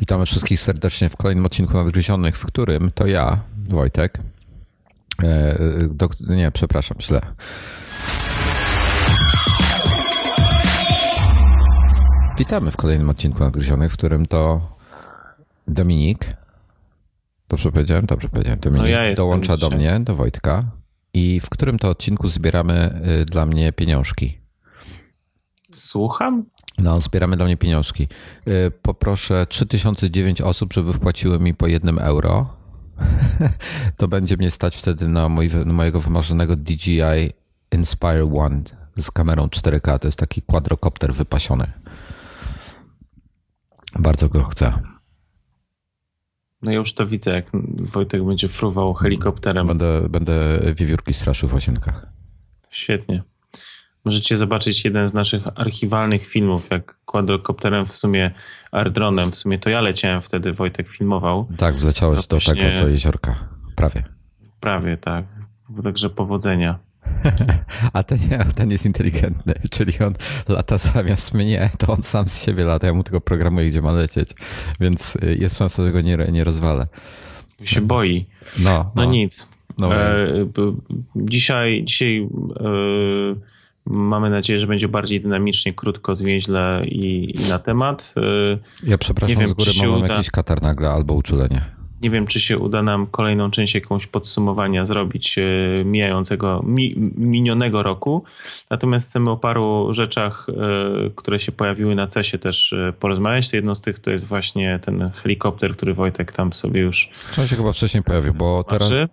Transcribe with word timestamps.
Witamy 0.00 0.26
wszystkich 0.26 0.60
serdecznie 0.60 1.08
w 1.08 1.16
kolejnym 1.16 1.46
odcinku 1.46 1.76
Nadgryzionych, 1.76 2.36
w 2.38 2.46
którym 2.46 2.90
to 2.94 3.06
ja, 3.06 3.40
Wojtek, 3.68 4.18
e, 5.22 5.58
do, 5.90 6.08
nie, 6.28 6.50
przepraszam, 6.50 6.96
źle. 7.00 7.20
Witamy 12.38 12.70
w 12.70 12.76
kolejnym 12.76 13.10
odcinku 13.10 13.44
Nadgryzionych, 13.44 13.92
w 13.92 13.96
którym 13.96 14.26
to 14.26 14.68
Dominik, 15.68 16.36
dobrze 17.48 17.72
powiedziałem? 17.72 18.06
Dobrze 18.06 18.28
powiedziałem. 18.28 18.60
Dominik 18.60 18.82
No 18.82 19.04
ja 19.04 19.14
dołącza 19.14 19.56
do 19.56 19.66
dzisiaj. 19.66 19.78
mnie, 19.78 20.00
do 20.00 20.14
Wojtka 20.14 20.64
i 21.14 21.40
w 21.40 21.50
którym 21.50 21.78
to 21.78 21.88
odcinku 21.88 22.28
zbieramy 22.28 23.00
y, 23.22 23.24
dla 23.24 23.46
mnie 23.46 23.72
pieniążki. 23.72 24.39
Słucham? 25.72 26.44
No, 26.78 27.00
zbieramy 27.00 27.36
dla 27.36 27.46
mnie 27.46 27.56
pieniążki. 27.56 28.08
Y, 28.48 28.72
Poproszę 28.82 29.46
3009 29.46 30.40
osób, 30.40 30.72
żeby 30.72 30.92
wpłaciły 30.92 31.38
mi 31.38 31.54
po 31.54 31.66
jednym 31.66 31.98
euro. 31.98 32.46
To 33.96 34.08
będzie 34.08 34.36
mnie 34.36 34.50
stać 34.50 34.76
wtedy 34.76 35.08
na, 35.08 35.28
mój, 35.28 35.48
na 35.66 35.72
mojego 35.72 36.00
wymarzonego 36.00 36.56
DJI 36.56 37.00
Inspire 37.72 38.30
One 38.38 38.62
z 38.98 39.10
kamerą 39.10 39.46
4K. 39.46 39.98
To 39.98 40.08
jest 40.08 40.18
taki 40.18 40.42
quadrocopter 40.42 41.14
wypasiony. 41.14 41.72
Bardzo 43.98 44.28
go 44.28 44.44
chcę. 44.44 44.72
No 46.62 46.70
ja 46.70 46.76
już 46.76 46.94
to 46.94 47.06
widzę, 47.06 47.30
jak 47.34 47.50
Wojtek 47.92 48.24
będzie 48.24 48.48
fruwał 48.48 48.94
helikopterem. 48.94 49.66
Będę, 49.66 50.08
będę 50.08 50.60
wiewiórki 50.76 51.14
straszył 51.14 51.48
w 51.48 51.54
łazienkach. 51.54 52.06
Świetnie. 52.72 53.22
Możecie 54.04 54.36
zobaczyć 54.36 54.84
jeden 54.84 55.08
z 55.08 55.14
naszych 55.14 55.42
archiwalnych 55.54 56.26
filmów, 56.26 56.66
jak 56.70 56.96
quadrocopterem 57.04 57.86
w 57.86 57.96
sumie, 57.96 58.30
airdronem, 58.72 59.30
w 59.30 59.36
sumie 59.36 59.58
to 59.58 59.70
ja 59.70 59.80
leciałem 59.80 60.22
wtedy, 60.22 60.52
Wojtek 60.52 60.88
filmował. 60.88 61.48
Tak, 61.58 61.76
wleciałeś 61.76 62.16
No 62.18 62.38
do 62.38 62.44
tego, 62.46 62.80
do 62.82 62.88
jeziorka. 62.88 63.48
Prawie. 63.76 64.02
Prawie 64.60 64.96
tak. 64.96 65.24
Także 65.82 66.10
powodzenia. 66.10 66.78
A 67.92 68.02
ten, 68.02 68.18
nie, 68.30 68.38
ten 68.54 68.70
jest 68.70 68.86
inteligentny, 68.86 69.54
czyli 69.70 69.92
on 69.98 70.14
lata 70.48 70.78
zamiast 70.78 71.34
mnie, 71.34 71.70
to 71.78 71.92
on 71.92 72.02
sam 72.02 72.28
z 72.28 72.44
siebie 72.44 72.64
lata, 72.64 72.86
ja 72.86 72.94
mu 72.94 73.04
tylko 73.04 73.20
programuję, 73.20 73.68
gdzie 73.68 73.82
ma 73.82 73.92
lecieć, 73.92 74.30
więc 74.80 75.18
jest 75.38 75.58
szansa, 75.58 75.82
że 75.84 75.92
go 75.92 76.00
nie, 76.00 76.16
nie 76.16 76.44
rozwalę. 76.44 76.86
Się 77.64 77.80
boi. 77.80 78.26
No, 78.58 78.92
No 78.96 79.04
nic. 79.04 79.48
No. 79.78 79.94
E, 79.94 80.26
dzisiaj 81.16 81.84
dzisiaj 81.84 82.28
e, 82.60 82.70
mamy 83.90 84.30
nadzieję, 84.30 84.58
że 84.58 84.66
będzie 84.66 84.88
bardziej 84.88 85.20
dynamicznie, 85.20 85.72
krótko, 85.74 86.16
zwięźle 86.16 86.82
i, 86.84 87.32
i 87.40 87.48
na 87.48 87.58
temat. 87.58 88.14
E, 88.16 88.88
Ja 88.90 88.98
przepraszam 88.98 89.36
nie 89.36 89.40
wiem, 89.40 89.48
z 89.48 89.52
góry, 89.52 89.70
mam 89.90 90.02
uda. 90.02 90.14
jakiś 90.14 90.30
katar 90.30 90.62
nagle 90.62 90.88
albo 90.88 91.14
uczulenie. 91.14 91.64
Nie 92.02 92.10
wiem, 92.10 92.26
czy 92.26 92.40
się 92.40 92.58
uda 92.58 92.82
nam 92.82 93.06
kolejną 93.06 93.50
część 93.50 93.74
jakąś 93.74 94.06
podsumowania 94.06 94.86
zrobić 94.86 95.38
e, 95.38 95.42
mijającego, 95.84 96.62
mi, 96.66 96.94
minionego 97.16 97.82
roku. 97.82 98.24
Natomiast 98.70 99.10
chcemy 99.10 99.30
o 99.30 99.36
paru 99.36 99.88
rzeczach, 99.90 100.46
e, 100.48 101.10
które 101.16 101.40
się 101.40 101.52
pojawiły 101.52 101.94
na 101.94 102.06
CESie 102.06 102.38
też 102.38 102.74
porozmawiać. 103.00 103.52
Jedną 103.52 103.74
z 103.74 103.80
tych 103.80 103.98
to 103.98 104.10
jest 104.10 104.26
właśnie 104.26 104.78
ten 104.82 105.10
helikopter, 105.22 105.72
który 105.76 105.94
Wojtek 105.94 106.32
tam 106.32 106.52
sobie 106.52 106.80
już 106.80 107.08
On 107.38 107.46
się 107.46 107.56
chyba 107.56 107.72
wcześniej 107.72 108.02
pojawił, 108.02 108.34
bo 108.34 108.64
teraz... 108.64 108.82
patrzy. 108.88 109.08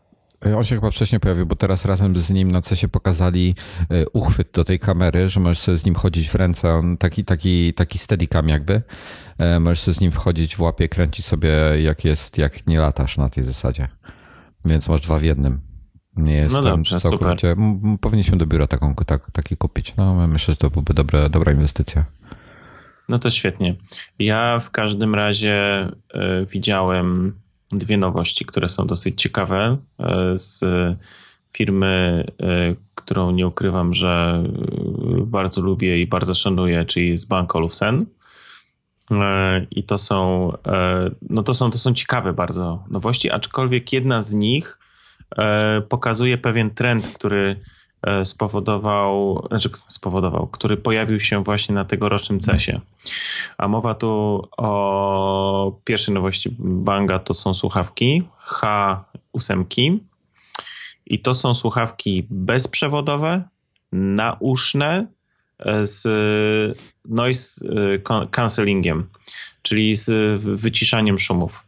On 0.55 0.63
się 0.63 0.75
chyba 0.75 0.91
wcześniej 0.91 1.19
pojawił, 1.19 1.45
bo 1.45 1.55
teraz 1.55 1.85
razem 1.85 2.15
z 2.15 2.29
nim 2.29 2.51
na 2.51 2.61
CESie 2.61 2.87
pokazali 2.87 3.55
y, 3.91 4.05
uchwyt 4.13 4.49
do 4.53 4.63
tej 4.63 4.79
kamery, 4.79 5.29
że 5.29 5.39
możesz 5.39 5.59
sobie 5.59 5.77
z 5.77 5.85
nim 5.85 5.95
chodzić 5.95 6.29
w 6.29 6.35
ręce, 6.35 6.69
on 6.73 6.97
taki, 6.97 7.25
taki, 7.25 7.73
taki 7.73 7.97
steadicam 7.97 8.49
jakby. 8.49 8.81
E, 9.37 9.59
Możesz 9.59 9.79
sobie 9.79 9.95
z 9.95 10.01
nim 10.01 10.11
wchodzić 10.11 10.55
w 10.55 10.61
łapie, 10.61 10.89
kręcić 10.89 11.25
sobie 11.25 11.49
jak 11.83 12.05
jest, 12.05 12.37
jak 12.37 12.67
nie 12.67 12.79
latasz 12.79 13.17
na 13.17 13.29
tej 13.29 13.43
zasadzie. 13.43 13.87
Więc 14.65 14.89
masz 14.89 15.01
dwa 15.01 15.19
w 15.19 15.23
jednym. 15.23 15.61
Nie 16.17 16.33
jest 16.35 16.55
No 16.55 16.61
dobrze, 16.61 16.99
całkowicie. 16.99 17.51
M- 17.51 17.97
Powinniśmy 18.01 18.37
do 18.37 18.45
biura 18.45 18.67
taką, 18.67 18.95
tak, 18.95 19.31
taki 19.31 19.57
kupić. 19.57 19.95
No, 19.95 20.27
myślę, 20.27 20.51
że 20.51 20.57
to 20.57 20.69
byłby 20.69 20.93
dobre, 20.93 21.29
dobra 21.29 21.51
inwestycja. 21.51 22.05
No 23.09 23.19
to 23.19 23.29
świetnie. 23.29 23.75
Ja 24.19 24.59
w 24.59 24.71
każdym 24.71 25.15
razie 25.15 25.53
e, 26.13 26.45
widziałem 26.45 27.39
dwie 27.71 27.97
nowości, 27.97 28.45
które 28.45 28.69
są 28.69 28.87
dosyć 28.87 29.21
ciekawe 29.21 29.77
e, 29.99 30.37
z 30.37 30.65
firmy, 31.57 32.25
e, 32.41 32.75
którą 32.95 33.31
nie 33.31 33.47
ukrywam, 33.47 33.93
że 33.93 34.43
e, 34.45 35.25
bardzo 35.25 35.61
lubię 35.61 36.01
i 36.01 36.07
bardzo 36.07 36.35
szanuję, 36.35 36.85
czyli 36.85 37.17
z 37.17 37.25
Bank 37.25 37.55
Olufsen. 37.55 38.05
I 39.71 39.83
to 39.83 39.97
są, 39.97 40.51
no 41.29 41.43
to 41.43 41.53
są, 41.53 41.71
to 41.71 41.77
są 41.77 41.93
ciekawe 41.93 42.33
bardzo 42.33 42.83
nowości, 42.89 43.31
aczkolwiek 43.31 43.93
jedna 43.93 44.21
z 44.21 44.33
nich 44.33 44.79
pokazuje 45.89 46.37
pewien 46.37 46.69
trend, 46.69 47.13
który 47.15 47.55
spowodował, 48.23 49.45
znaczy 49.47 49.69
spowodował, 49.87 50.47
który 50.47 50.77
pojawił 50.77 51.19
się 51.19 51.43
właśnie 51.43 51.75
na 51.75 51.85
tegorocznym 51.85 52.39
CESie. 52.39 52.81
A 53.57 53.67
mowa 53.67 53.95
tu 53.95 54.43
o 54.57 55.79
pierwszej 55.83 56.13
nowości 56.13 56.55
Banga 56.59 57.19
to 57.19 57.33
są 57.33 57.53
słuchawki 57.53 58.23
H8 58.47 59.97
i 61.05 61.19
to 61.19 61.33
są 61.33 61.53
słuchawki 61.53 62.27
bezprzewodowe, 62.29 63.43
nauszne 63.91 65.07
e, 65.59 65.85
z 65.85 66.07
noise 67.05 67.65
e, 68.15 68.27
cancellingiem, 68.27 69.09
czyli 69.61 69.95
z 69.95 70.41
wyciszaniem 70.41 71.19
szumów. 71.19 71.66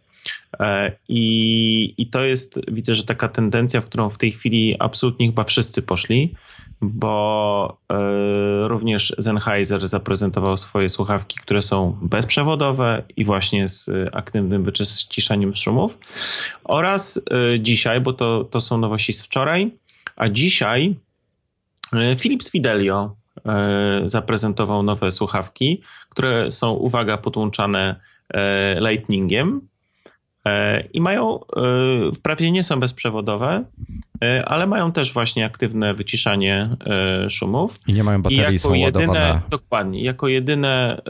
E, 0.60 0.92
I, 1.10 1.94
I 1.98 2.08
to 2.08 2.24
jest, 2.24 2.60
widzę, 2.68 2.96
że 2.96 3.04
taka 3.04 3.28
tendencja, 3.28 3.82
w 3.82 3.86
którą 3.86 4.10
w 4.10 4.18
tej 4.18 4.32
chwili 4.32 4.76
absolutnie 4.80 5.28
chyba 5.28 5.44
wszyscy 5.44 5.82
poszli, 5.82 6.34
bo 6.82 7.78
e, 7.92 8.68
również 8.68 9.16
Sennheiser 9.20 9.88
zaprezentował 9.88 10.58
swoje 10.58 10.90
słuchawki, 10.90 11.38
które 11.42 11.62
są 11.62 11.98
bezprzewodowe 12.02 13.04
i 13.18 13.26
właśnie 13.26 13.70
z 13.70 13.90
aktywnym 14.14 14.64
wyciszaniem 14.64 15.56
szumów. 15.56 16.00
Oraz 16.64 17.22
e, 17.32 17.60
dzisiaj, 17.60 18.02
bo 18.02 18.14
to, 18.14 18.44
to 18.44 18.62
są 18.62 18.78
nowości 18.78 19.14
z 19.14 19.22
wczoraj, 19.22 19.72
a 20.16 20.30
dzisiaj 20.30 20.96
Philips 22.18 22.52
Fidelio 22.52 23.16
zaprezentował 24.06 24.84
nowe 24.84 25.12
słuchawki, 25.12 25.82
które 26.10 26.52
są, 26.52 26.72
uwaga, 26.72 27.18
podłączane 27.18 27.96
lightningiem. 28.80 29.69
E, 30.50 30.84
I 30.94 31.02
mają, 31.02 31.40
e, 31.40 31.42
wprawdzie 32.16 32.52
nie 32.52 32.64
są 32.64 32.80
bezprzewodowe, 32.80 33.64
e, 34.24 34.46
ale 34.46 34.68
mają 34.68 34.92
też 34.92 35.14
właśnie 35.14 35.46
aktywne 35.46 35.94
wyciszanie 35.94 36.70
szumów. 37.30 37.76
I 37.88 37.94
nie 37.94 38.04
mają 38.04 38.20
I 38.20 38.22
baterii, 38.22 38.44
jako 38.44 38.58
są 38.58 38.74
jedyne, 38.74 39.08
ładowane. 39.08 39.42
dokładnie, 39.50 40.04
jako 40.04 40.28
jedyne 40.28 41.02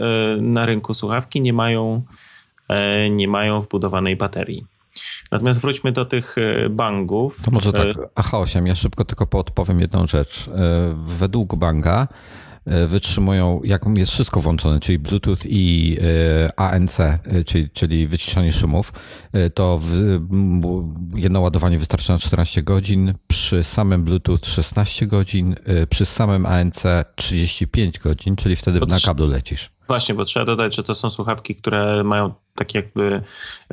na 0.41 0.65
rynku 0.65 0.93
słuchawki 0.93 1.41
nie 1.41 1.53
mają, 1.53 2.01
nie 3.09 3.27
mają 3.27 3.61
wbudowanej 3.61 4.15
baterii. 4.15 4.65
Natomiast 5.31 5.61
wróćmy 5.61 5.91
do 5.91 6.05
tych 6.05 6.35
bangów. 6.69 7.41
To 7.45 7.51
może 7.51 7.73
tak, 7.73 7.87
E, 7.87 8.21
AH8, 8.21 8.67
ja 8.67 8.75
szybko 8.75 9.05
tylko 9.05 9.27
podpowiem 9.27 9.79
jedną 9.79 10.07
rzecz. 10.07 10.49
Według 10.95 11.55
Banga 11.55 12.07
wytrzymują, 12.87 13.61
jak 13.63 13.85
jest 13.97 14.11
wszystko 14.11 14.41
włączone, 14.41 14.79
czyli 14.79 14.99
Bluetooth 14.99 15.37
i 15.45 15.97
e, 16.01 16.59
ANC, 16.59 16.99
e, 16.99 17.19
czyli, 17.45 17.69
czyli 17.69 18.07
wyciszanie 18.07 18.53
szumów, 18.53 18.93
e, 19.33 19.49
to 19.49 19.79
w, 19.83 20.19
jedno 21.15 21.41
ładowanie 21.41 21.79
wystarczy 21.79 22.11
na 22.11 22.17
14 22.17 22.63
godzin, 22.63 23.13
przy 23.27 23.63
samym 23.63 24.03
Bluetooth 24.03 24.39
16 24.43 25.07
godzin, 25.07 25.55
e, 25.65 25.87
przy 25.87 26.05
samym 26.05 26.45
ANC 26.45 26.83
35 27.15 27.99
godzin, 27.99 28.35
czyli 28.35 28.55
wtedy 28.55 28.79
na 28.87 28.99
kablu 28.99 29.27
lecisz. 29.27 29.78
Właśnie, 29.89 30.15
bo 30.15 30.25
trzeba 30.25 30.45
dodać, 30.45 30.75
że 30.75 30.83
to 30.83 30.95
są 30.95 31.09
słuchawki, 31.09 31.55
które 31.55 32.03
mają 32.03 32.33
tak 32.55 32.75
jakby 32.75 33.21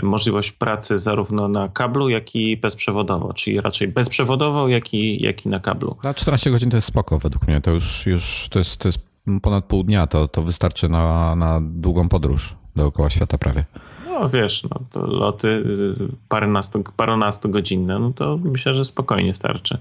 możliwość 0.02 0.52
pracy 0.52 0.98
zarówno 0.98 1.48
na 1.48 1.68
kablu, 1.68 2.08
jak 2.08 2.34
i 2.34 2.56
bezprzewodowo, 2.56 3.32
czyli 3.32 3.60
raczej 3.60 3.88
bezprzewodowo, 3.88 4.68
jak 4.68 4.94
i, 4.94 5.22
jak 5.22 5.46
i 5.46 5.48
na 5.48 5.60
kablu. 5.60 5.96
Na 6.02 6.14
14 6.14 6.50
godzin 6.50 6.70
to 6.70 6.76
jest 6.76 6.88
spoko 6.88 7.18
według 7.18 7.48
mnie, 7.48 7.60
to 7.60 7.70
już, 7.70 8.06
już 8.06 8.48
to, 8.50 8.58
jest, 8.58 8.80
to 8.80 8.88
jest 8.88 8.98
ponad 9.42 9.64
pół 9.64 9.82
dnia, 9.82 10.06
to, 10.06 10.28
to 10.28 10.42
wystarczy 10.42 10.88
na, 10.88 11.34
na 11.34 11.60
długą 11.62 12.08
podróż 12.08 12.54
dookoła 12.76 13.10
świata 13.10 13.38
prawie. 13.38 13.64
No 14.06 14.28
wiesz, 14.28 14.62
no, 14.62 14.80
to 14.92 15.06
loty 15.06 15.48
y, 15.48 15.94
parunastu, 16.28 16.84
parunastogodzinne, 16.96 17.98
no 17.98 18.12
to 18.12 18.38
myślę, 18.44 18.74
że 18.74 18.84
spokojnie 18.84 19.34
starczy. 19.34 19.78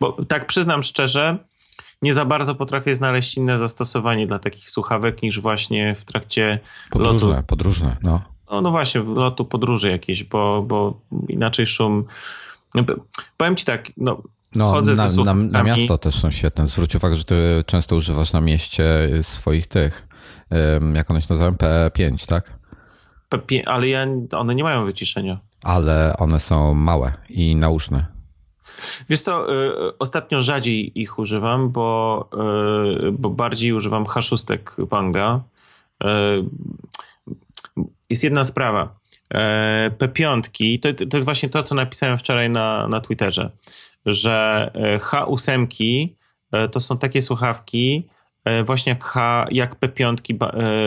Bo 0.00 0.16
tak 0.28 0.46
przyznam 0.46 0.82
szczerze, 0.82 1.38
nie 2.02 2.12
za 2.14 2.24
bardzo 2.24 2.54
potrafię 2.54 2.96
znaleźć 2.96 3.36
inne 3.36 3.58
zastosowanie 3.58 4.26
dla 4.26 4.38
takich 4.38 4.70
słuchawek 4.70 5.22
niż 5.22 5.40
właśnie 5.40 5.94
w 5.94 6.04
trakcie 6.04 6.60
Podróżne, 6.90 7.28
lotu. 7.28 7.46
podróżne, 7.46 7.96
no. 8.02 8.22
No, 8.50 8.60
no 8.60 8.70
właśnie, 8.70 9.02
lotu 9.02 9.44
podróży 9.44 9.90
jakieś, 9.90 10.24
bo, 10.24 10.62
bo 10.62 11.00
inaczej 11.28 11.66
szum. 11.66 12.04
Powiem 13.36 13.56
ci 13.56 13.64
tak, 13.64 13.92
no, 13.96 14.22
No, 14.54 14.68
Chodzę 14.68 14.96
ze 14.96 15.24
na, 15.24 15.34
na, 15.34 15.44
na 15.44 15.62
miasto 15.62 15.98
też 15.98 16.14
są 16.14 16.30
świetne. 16.30 16.66
Zwróć 16.66 16.94
uwagę, 16.94 17.16
że 17.16 17.24
ty 17.24 17.64
często 17.66 17.96
używasz 17.96 18.32
na 18.32 18.40
mieście 18.40 18.84
swoich 19.22 19.66
tych, 19.66 20.08
jak 20.94 21.10
one 21.10 21.20
się 21.20 21.26
nazywają, 21.30 21.52
P5, 21.52 22.26
tak? 22.26 22.58
ale 23.66 23.88
ja, 23.88 24.06
one 24.32 24.54
nie 24.54 24.64
mają 24.64 24.84
wyciszenia. 24.84 25.40
Ale 25.62 26.16
one 26.18 26.40
są 26.40 26.74
małe 26.74 27.12
i 27.28 27.56
nauszne. 27.56 28.15
Wiesz 29.08 29.20
co, 29.20 29.52
y, 29.52 29.98
ostatnio 29.98 30.42
rzadziej 30.42 31.00
ich 31.00 31.18
używam, 31.18 31.70
bo, 31.70 32.28
y, 33.08 33.12
bo 33.12 33.30
bardziej 33.30 33.72
używam 33.72 34.04
H6 34.04 34.86
Panga. 34.86 35.40
Y, 36.04 36.06
jest 38.10 38.24
jedna 38.24 38.44
sprawa. 38.44 38.96
P5 39.98 40.80
to, 40.80 41.06
to 41.06 41.16
jest 41.16 41.24
właśnie 41.24 41.48
to, 41.48 41.62
co 41.62 41.74
napisałem 41.74 42.18
wczoraj 42.18 42.50
na, 42.50 42.88
na 42.88 43.00
Twitterze, 43.00 43.50
że 44.06 44.70
H8 44.98 46.08
to 46.72 46.80
są 46.80 46.98
takie 46.98 47.22
słuchawki, 47.22 48.08
właśnie 48.64 48.90
jak, 48.90 49.04
H, 49.04 49.46
jak 49.50 49.80
P5 49.80 50.34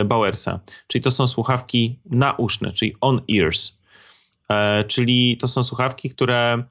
Bowersa, 0.04 0.60
czyli 0.86 1.02
to 1.02 1.10
są 1.10 1.26
słuchawki 1.26 1.98
nauszne, 2.10 2.72
czyli 2.72 2.96
on-ears, 3.00 3.78
czyli 4.88 5.36
to 5.36 5.48
są 5.48 5.62
słuchawki, 5.62 6.10
które 6.10 6.64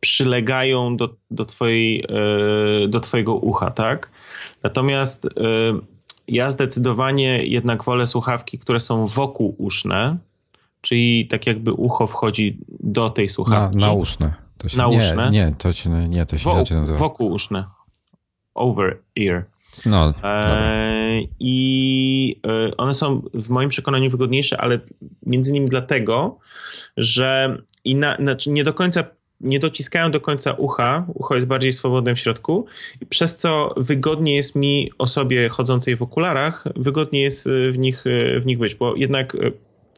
przylegają 0.00 0.96
do, 0.96 1.14
do, 1.30 1.44
twojej, 1.44 2.04
e, 2.84 2.88
do 2.88 3.00
twojego 3.00 3.34
ucha, 3.34 3.70
tak? 3.70 4.10
Natomiast 4.62 5.28
ja 6.28 6.50
zdecydowanie 6.50 7.46
jednak 7.46 7.84
wolę 7.84 8.06
słuchawki, 8.06 8.58
które 8.58 8.80
są 8.80 9.06
wokół 9.06 9.54
uszne, 9.58 10.16
czyli 10.80 11.26
tak 11.26 11.46
jakby 11.46 11.72
ucho 11.72 12.06
wchodzi 12.06 12.58
do 12.68 13.10
tej 13.10 13.28
słuchawki. 13.28 13.76
Na, 13.76 13.86
nauszne. 13.86 14.34
To 14.58 14.68
się, 14.68 14.78
nauszne? 14.78 15.30
Nie, 15.30 15.46
nie, 15.46 15.54
to 15.54 15.72
się, 15.72 15.90
nie, 16.08 16.26
to 16.26 16.38
się 16.38 16.44
Wo, 16.44 16.56
nazywa. 16.56 16.98
Wokół 16.98 17.32
uszne. 17.32 17.64
Over 18.54 18.98
ear. 19.20 19.44
No, 19.86 20.14
e, 20.22 21.20
I 21.40 22.40
one 22.76 22.94
są 22.94 23.22
w 23.34 23.48
moim 23.48 23.68
przekonaniu 23.68 24.10
wygodniejsze, 24.10 24.60
ale 24.60 24.78
między 25.26 25.50
innymi 25.50 25.66
dlatego, 25.66 26.38
że 26.96 27.56
i 27.84 27.94
na, 27.94 28.16
znaczy 28.16 28.50
nie 28.50 28.64
do 28.64 28.74
końca 28.74 29.04
nie 29.40 29.60
dociskają 29.60 30.10
do 30.10 30.20
końca 30.20 30.52
ucha, 30.52 31.06
ucho 31.14 31.34
jest 31.34 31.46
bardziej 31.46 31.72
swobodne 31.72 32.14
w 32.14 32.20
środku, 32.20 32.66
przez 33.08 33.36
co 33.36 33.74
wygodnie 33.76 34.36
jest 34.36 34.56
mi 34.56 34.92
osobie 34.98 35.48
chodzącej 35.48 35.96
w 35.96 36.02
okularach, 36.02 36.64
wygodnie 36.76 37.22
jest 37.22 37.48
w 37.70 37.78
nich, 37.78 38.04
w 38.40 38.46
nich 38.46 38.58
być, 38.58 38.74
bo 38.74 38.96
jednak 38.96 39.36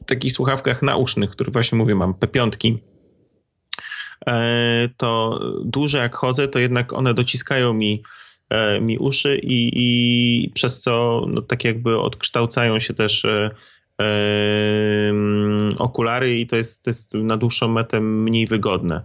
w 0.02 0.04
takich 0.04 0.32
słuchawkach 0.32 0.82
nausznych, 0.82 1.30
które 1.30 1.50
właśnie 1.52 1.78
mówię, 1.78 1.94
mam 1.94 2.12
P5, 2.12 2.78
e, 4.26 4.88
to 4.96 5.40
duże 5.64 5.98
jak 5.98 6.14
chodzę, 6.14 6.48
to 6.48 6.58
jednak 6.58 6.92
one 6.92 7.14
dociskają 7.14 7.72
mi, 7.72 8.02
e, 8.02 8.06
mi 8.80 8.98
uszy 8.98 9.38
i, 9.42 9.70
i 9.74 10.50
przez 10.54 10.80
co 10.80 11.24
no, 11.28 11.42
tak 11.42 11.64
jakby 11.64 12.00
odkształcają 12.00 12.78
się 12.78 12.94
też 12.94 13.24
e, 13.24 13.50
okulary 15.78 16.40
i 16.40 16.46
to 16.46 16.56
jest, 16.56 16.84
to 16.84 16.90
jest 16.90 17.14
na 17.14 17.36
dłuższą 17.36 17.68
metę 17.68 18.00
mniej 18.00 18.46
wygodne. 18.46 19.00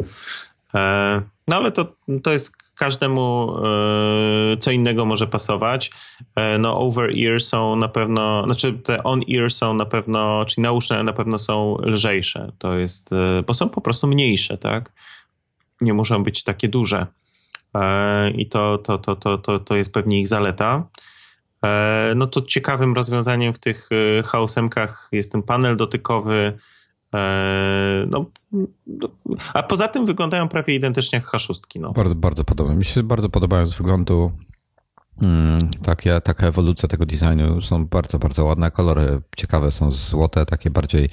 E, 0.75 1.21
no 1.47 1.55
ale 1.55 1.71
to, 1.71 1.95
to 2.23 2.31
jest 2.31 2.51
każdemu 2.75 3.55
e, 4.53 4.57
co 4.57 4.71
innego 4.71 5.05
może 5.05 5.27
pasować. 5.27 5.91
E, 6.35 6.57
no 6.57 6.79
over 6.79 7.11
ear 7.25 7.41
są 7.41 7.75
na 7.75 7.87
pewno, 7.87 8.43
znaczy 8.45 8.73
te 8.73 9.03
on 9.03 9.21
ear 9.37 9.51
są 9.51 9.73
na 9.73 9.85
pewno, 9.85 10.45
czyli 10.45 10.63
nauszne 10.63 11.03
na 11.03 11.13
pewno 11.13 11.37
są 11.37 11.77
lżejsze. 11.81 12.51
To 12.57 12.77
jest, 12.77 13.09
bo 13.47 13.53
są 13.53 13.69
po 13.69 13.81
prostu 13.81 14.07
mniejsze, 14.07 14.57
tak? 14.57 14.91
Nie 15.81 15.93
muszą 15.93 16.23
być 16.23 16.43
takie 16.43 16.67
duże. 16.67 17.07
I 18.35 18.49
to, 18.49 18.77
to, 18.77 18.97
to, 18.97 19.15
to, 19.15 19.37
to, 19.37 19.59
to 19.59 19.75
jest 19.75 19.93
pewnie 19.93 20.19
ich 20.19 20.27
zaleta. 20.27 20.87
E, 21.63 22.13
no 22.15 22.27
to 22.27 22.41
ciekawym 22.41 22.93
rozwiązaniem 22.93 23.53
w 23.53 23.59
tych 23.59 23.89
H8 24.23 24.87
jest 25.11 25.31
ten 25.31 25.43
panel 25.43 25.77
dotykowy. 25.77 26.57
E, 27.13 28.05
no, 28.09 28.25
no, 28.87 29.07
a 29.53 29.63
poza 29.63 29.87
tym 29.87 30.05
wyglądają 30.05 30.47
prawie 30.47 30.75
identycznie 30.75 31.19
jak 31.19 31.27
H6. 31.27 31.59
No. 31.79 31.91
Bardzo, 31.91 32.15
bardzo 32.15 32.43
podoba. 32.43 32.73
Mi 32.73 32.85
się 32.85 33.03
bardzo 33.03 33.29
podobają 33.29 33.67
z 33.67 33.77
wyglądu 33.77 34.31
takie, 35.83 36.21
taka 36.21 36.47
ewolucja 36.47 36.89
tego 36.89 37.05
designu 37.05 37.61
są 37.61 37.85
bardzo, 37.85 38.19
bardzo 38.19 38.45
ładne. 38.45 38.71
Kolory 38.71 39.21
ciekawe 39.37 39.71
są 39.71 39.91
złote, 39.91 40.45
takie 40.45 40.69
bardziej 40.69 41.09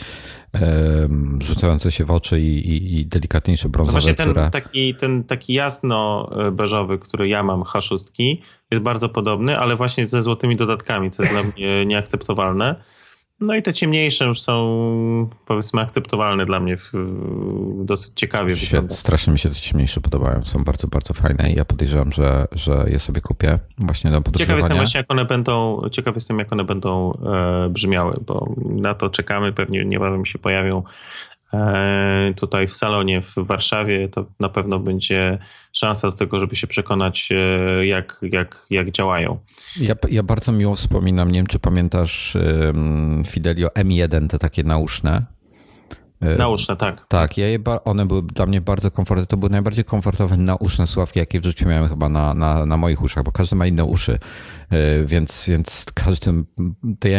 e, 0.54 1.08
rzucające 1.40 1.90
się 1.90 2.04
w 2.04 2.10
oczy 2.10 2.40
i, 2.40 2.70
i, 2.70 3.00
i 3.00 3.06
delikatniejsze 3.06 3.68
brązowe. 3.68 3.94
No 3.96 4.00
właśnie 4.00 4.14
ten, 4.14 4.28
które... 4.30 4.50
taki, 4.50 4.94
ten 4.94 5.24
taki 5.24 5.54
jasno 5.54 6.30
beżowy, 6.52 6.98
który 6.98 7.28
ja 7.28 7.42
mam, 7.42 7.62
H6, 7.62 7.98
jest 8.70 8.82
bardzo 8.82 9.08
podobny, 9.08 9.58
ale 9.58 9.76
właśnie 9.76 10.08
ze 10.08 10.22
złotymi 10.22 10.56
dodatkami, 10.56 11.10
co 11.10 11.22
jest 11.22 11.34
dla 11.34 11.42
mnie 11.56 11.86
nieakceptowalne. 11.86 12.76
No 13.40 13.54
i 13.54 13.62
te 13.62 13.72
ciemniejsze 13.72 14.24
już 14.24 14.42
są 14.42 15.30
powiedzmy 15.46 15.80
akceptowalne 15.80 16.46
dla 16.46 16.60
mnie, 16.60 16.76
w, 16.76 16.92
dosyć 17.84 18.12
ciekawie 18.14 18.54
wygląda. 18.54 18.94
Strasznie 18.94 19.32
mi 19.32 19.38
się 19.38 19.48
te 19.48 19.54
ciemniejsze 19.54 20.00
podobają, 20.00 20.44
są 20.44 20.64
bardzo, 20.64 20.88
bardzo 20.88 21.14
fajne 21.14 21.52
i 21.52 21.54
ja 21.54 21.64
podejrzewam, 21.64 22.12
że, 22.12 22.46
że 22.52 22.84
je 22.86 22.98
sobie 22.98 23.20
kupię 23.20 23.58
właśnie 23.78 24.10
do 24.10 24.22
podróżowania. 24.22 24.46
Ciekaw 24.46 24.56
jestem 24.56 24.76
właśnie 24.76 24.98
jak 24.98 25.10
one 25.10 25.24
będą, 25.24 25.82
ciekaw 25.90 26.14
jestem 26.14 26.38
jak 26.38 26.52
one 26.52 26.64
będą 26.64 27.12
e, 27.12 27.68
brzmiały, 27.70 28.20
bo 28.26 28.54
na 28.56 28.94
to 28.94 29.10
czekamy, 29.10 29.52
pewnie 29.52 29.84
niebawem 29.84 30.26
się 30.26 30.38
pojawią 30.38 30.82
tutaj 32.36 32.68
w 32.68 32.76
salonie 32.76 33.22
w 33.22 33.34
Warszawie, 33.36 34.08
to 34.08 34.26
na 34.40 34.48
pewno 34.48 34.78
będzie 34.78 35.38
szansa 35.72 36.10
do 36.10 36.16
tego, 36.16 36.38
żeby 36.38 36.56
się 36.56 36.66
przekonać, 36.66 37.28
e, 37.32 37.86
jak, 37.86 38.18
jak, 38.22 38.66
jak 38.70 38.90
działają. 38.90 39.38
Ja, 39.80 39.94
ja 40.10 40.22
bardzo 40.22 40.52
miło 40.52 40.74
wspominam, 40.74 41.30
nie 41.30 41.38
wiem 41.38 41.46
czy 41.46 41.58
pamiętasz 41.58 42.36
Fidelio 43.26 43.68
M1, 43.68 44.28
te 44.28 44.38
takie 44.38 44.62
nauszne. 44.62 45.33
E, 46.20 46.36
nauszne, 46.36 46.76
tak. 46.76 47.06
Tak, 47.08 47.38
ja 47.38 47.48
je, 47.48 47.58
one 47.84 48.06
były 48.06 48.22
dla 48.22 48.46
mnie 48.46 48.60
bardzo 48.60 48.90
komfortowe. 48.90 49.26
To 49.26 49.36
były 49.36 49.50
najbardziej 49.50 49.84
komfortowe 49.84 50.36
nauszne 50.36 50.86
słuchawki, 50.86 51.18
jakie 51.18 51.40
w 51.40 51.44
życiu 51.44 51.68
miałem 51.68 51.88
chyba 51.88 52.08
na, 52.08 52.34
na, 52.34 52.66
na 52.66 52.76
moich 52.76 53.02
uszach, 53.02 53.24
bo 53.24 53.32
każdy 53.32 53.56
ma 53.56 53.66
inne 53.66 53.84
uszy, 53.84 54.18
e, 54.70 55.04
więc, 55.04 55.46
więc 55.48 55.86
każdym, 55.94 56.46
to, 57.00 57.08
ja, 57.08 57.18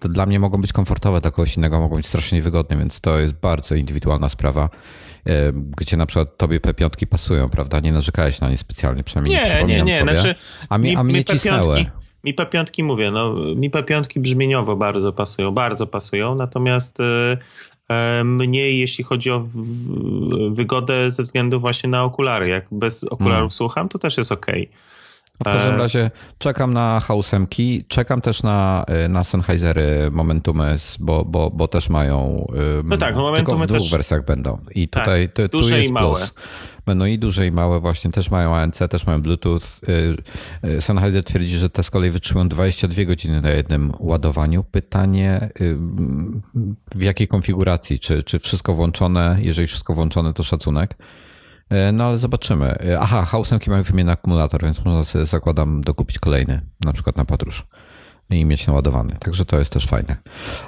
to 0.00 0.08
dla 0.08 0.26
mnie 0.26 0.40
mogą 0.40 0.60
być 0.60 0.72
komfortowe, 0.72 1.20
dla 1.20 1.30
kogoś 1.30 1.56
innego 1.56 1.80
mogą 1.80 1.96
być 1.96 2.06
strasznie 2.06 2.42
wygodne, 2.42 2.76
więc 2.76 3.00
to 3.00 3.18
jest 3.18 3.34
bardzo 3.34 3.74
indywidualna 3.74 4.28
sprawa 4.28 4.68
e, 5.26 5.52
gdzie 5.52 5.96
na 5.96 6.06
przykład 6.06 6.36
tobie 6.36 6.60
P5 6.60 7.06
pasują, 7.06 7.48
prawda? 7.48 7.80
Nie 7.80 7.92
narzekałeś 7.92 8.40
na 8.40 8.50
nie 8.50 8.58
specjalnie, 8.58 9.04
przynajmniej 9.04 9.36
nie, 9.36 9.54
nie, 9.54 9.66
nie, 9.66 9.82
nie. 9.82 9.98
Sobie. 9.98 10.12
Znaczy, 10.12 10.34
a 10.68 10.78
mi, 10.78 10.96
a 10.96 11.04
mnie 11.04 11.14
mi 11.14 11.24
cisnęły. 11.24 11.86
Mi 12.24 12.34
P5 12.34 12.84
mówię, 12.84 13.10
no 13.10 13.34
mi 13.56 13.70
P5 13.70 14.20
brzmieniowo 14.20 14.76
bardzo 14.76 15.12
pasują, 15.12 15.50
bardzo 15.50 15.86
pasują, 15.86 16.34
natomiast 16.34 16.98
mniej 18.24 18.78
jeśli 18.78 19.04
chodzi 19.04 19.30
o 19.30 19.46
wygodę 20.50 21.10
ze 21.10 21.22
względu 21.22 21.60
właśnie 21.60 21.90
na 21.90 22.04
okulary. 22.04 22.48
Jak 22.48 22.66
bez 22.70 23.04
okularów 23.04 23.32
hmm. 23.32 23.50
słucham, 23.50 23.88
to 23.88 23.98
też 23.98 24.16
jest 24.16 24.32
ok. 24.32 24.46
W 25.40 25.44
każdym 25.44 25.74
e, 25.74 25.78
razie 25.78 26.10
czekam 26.38 26.72
na 26.72 27.00
hausemki, 27.00 27.84
czekam 27.88 28.20
też 28.20 28.42
na, 28.42 28.84
e, 28.88 29.08
na 29.08 29.24
Sennheisery 29.24 30.10
Momentumy, 30.10 30.76
bo, 31.00 31.24
bo, 31.24 31.50
bo 31.50 31.68
też 31.68 31.88
mają. 31.88 32.46
No 32.84 32.96
tak, 32.96 33.14
tylko 33.36 33.56
w 33.56 33.66
dwóch 33.66 33.78
też... 33.78 33.90
wersjach 33.90 34.24
będą. 34.24 34.58
I 34.74 34.88
tak, 34.88 35.04
tutaj 35.04 35.28
tak, 35.28 35.50
tu, 35.50 35.60
tu 35.60 35.76
jest 35.76 35.94
plus. 35.94 36.34
Będą 36.86 37.04
i 37.04 37.18
duże 37.18 37.46
i 37.46 37.50
małe 37.50 37.80
właśnie, 37.80 38.10
też 38.10 38.30
mają 38.30 38.54
ANC, 38.54 38.78
też 38.90 39.06
mają 39.06 39.22
Bluetooth. 39.22 39.60
Sennheiser 40.80 41.24
twierdzi, 41.24 41.56
że 41.56 41.70
te 41.70 41.82
z 41.82 41.90
kolei 41.90 42.10
wytrzymują 42.10 42.48
22 42.48 43.04
godziny 43.04 43.40
na 43.40 43.50
jednym 43.50 43.92
ładowaniu. 44.00 44.64
Pytanie 44.64 45.50
w 46.94 47.02
jakiej 47.02 47.28
konfiguracji? 47.28 47.98
Czy, 47.98 48.22
czy 48.22 48.38
wszystko 48.38 48.74
włączone? 48.74 49.36
Jeżeli 49.40 49.68
wszystko 49.68 49.94
włączone, 49.94 50.32
to 50.32 50.42
szacunek. 50.42 50.96
E, 51.70 51.92
no 51.92 52.04
ale 52.04 52.16
zobaczymy. 52.16 52.66
E, 52.66 53.00
aha, 53.00 53.24
hausemki 53.24 53.70
mają 53.70 53.82
wymienny 53.82 54.12
akumulator, 54.12 54.62
więc 54.62 54.84
można 54.84 55.04
sobie 55.04 55.24
zakładam 55.24 55.80
dokupić 55.80 56.18
kolejny, 56.18 56.60
na 56.84 56.92
przykład 56.92 57.16
na 57.16 57.24
podróż 57.24 57.66
i 58.30 58.44
mieć 58.44 58.66
naładowany. 58.66 59.16
Także 59.18 59.44
to 59.44 59.58
jest 59.58 59.72
też 59.72 59.86
fajne. 59.86 60.16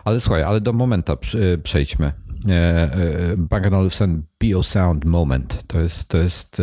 Ale 0.05 0.21
słuchaj, 0.21 0.43
ale 0.43 0.61
do 0.61 0.73
momenta 0.73 1.12
e, 1.12 1.59
przejdźmy. 1.59 2.12
Bang 3.37 3.67
Olufsen 3.67 4.23
BioSound 4.40 5.05
Moment. 5.05 5.64
To 5.67 5.81
jest, 5.81 6.09
to 6.09 6.19
jest 6.19 6.62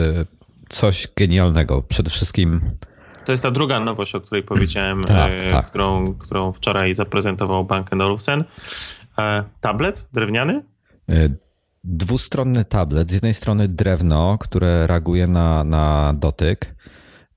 coś 0.70 1.08
genialnego. 1.16 1.82
Przede 1.82 2.10
wszystkim 2.10 2.62
to 3.26 3.32
jest 3.32 3.44
ta 3.44 3.52
druga 3.52 3.80
nowość, 3.80 4.16
o 4.16 4.22
której 4.22 4.44
powiedziałem, 4.44 5.04
tak, 5.04 5.32
tak. 5.50 5.70
Którą, 5.70 6.14
którą 6.14 6.54
wczoraj 6.54 6.96
zaprezentował 6.96 7.66
Bang 7.66 7.94
Olufsen. 7.94 8.44
Tablet 9.62 10.08
drewniany? 10.14 10.62
Dwustronny 11.86 12.66
tablet. 12.66 13.10
Z 13.10 13.14
jednej 13.14 13.34
strony 13.34 13.68
drewno, 13.68 14.38
które 14.38 14.88
reaguje 14.88 15.28
na, 15.28 15.64
na 15.64 16.14
dotyk. 16.18 16.76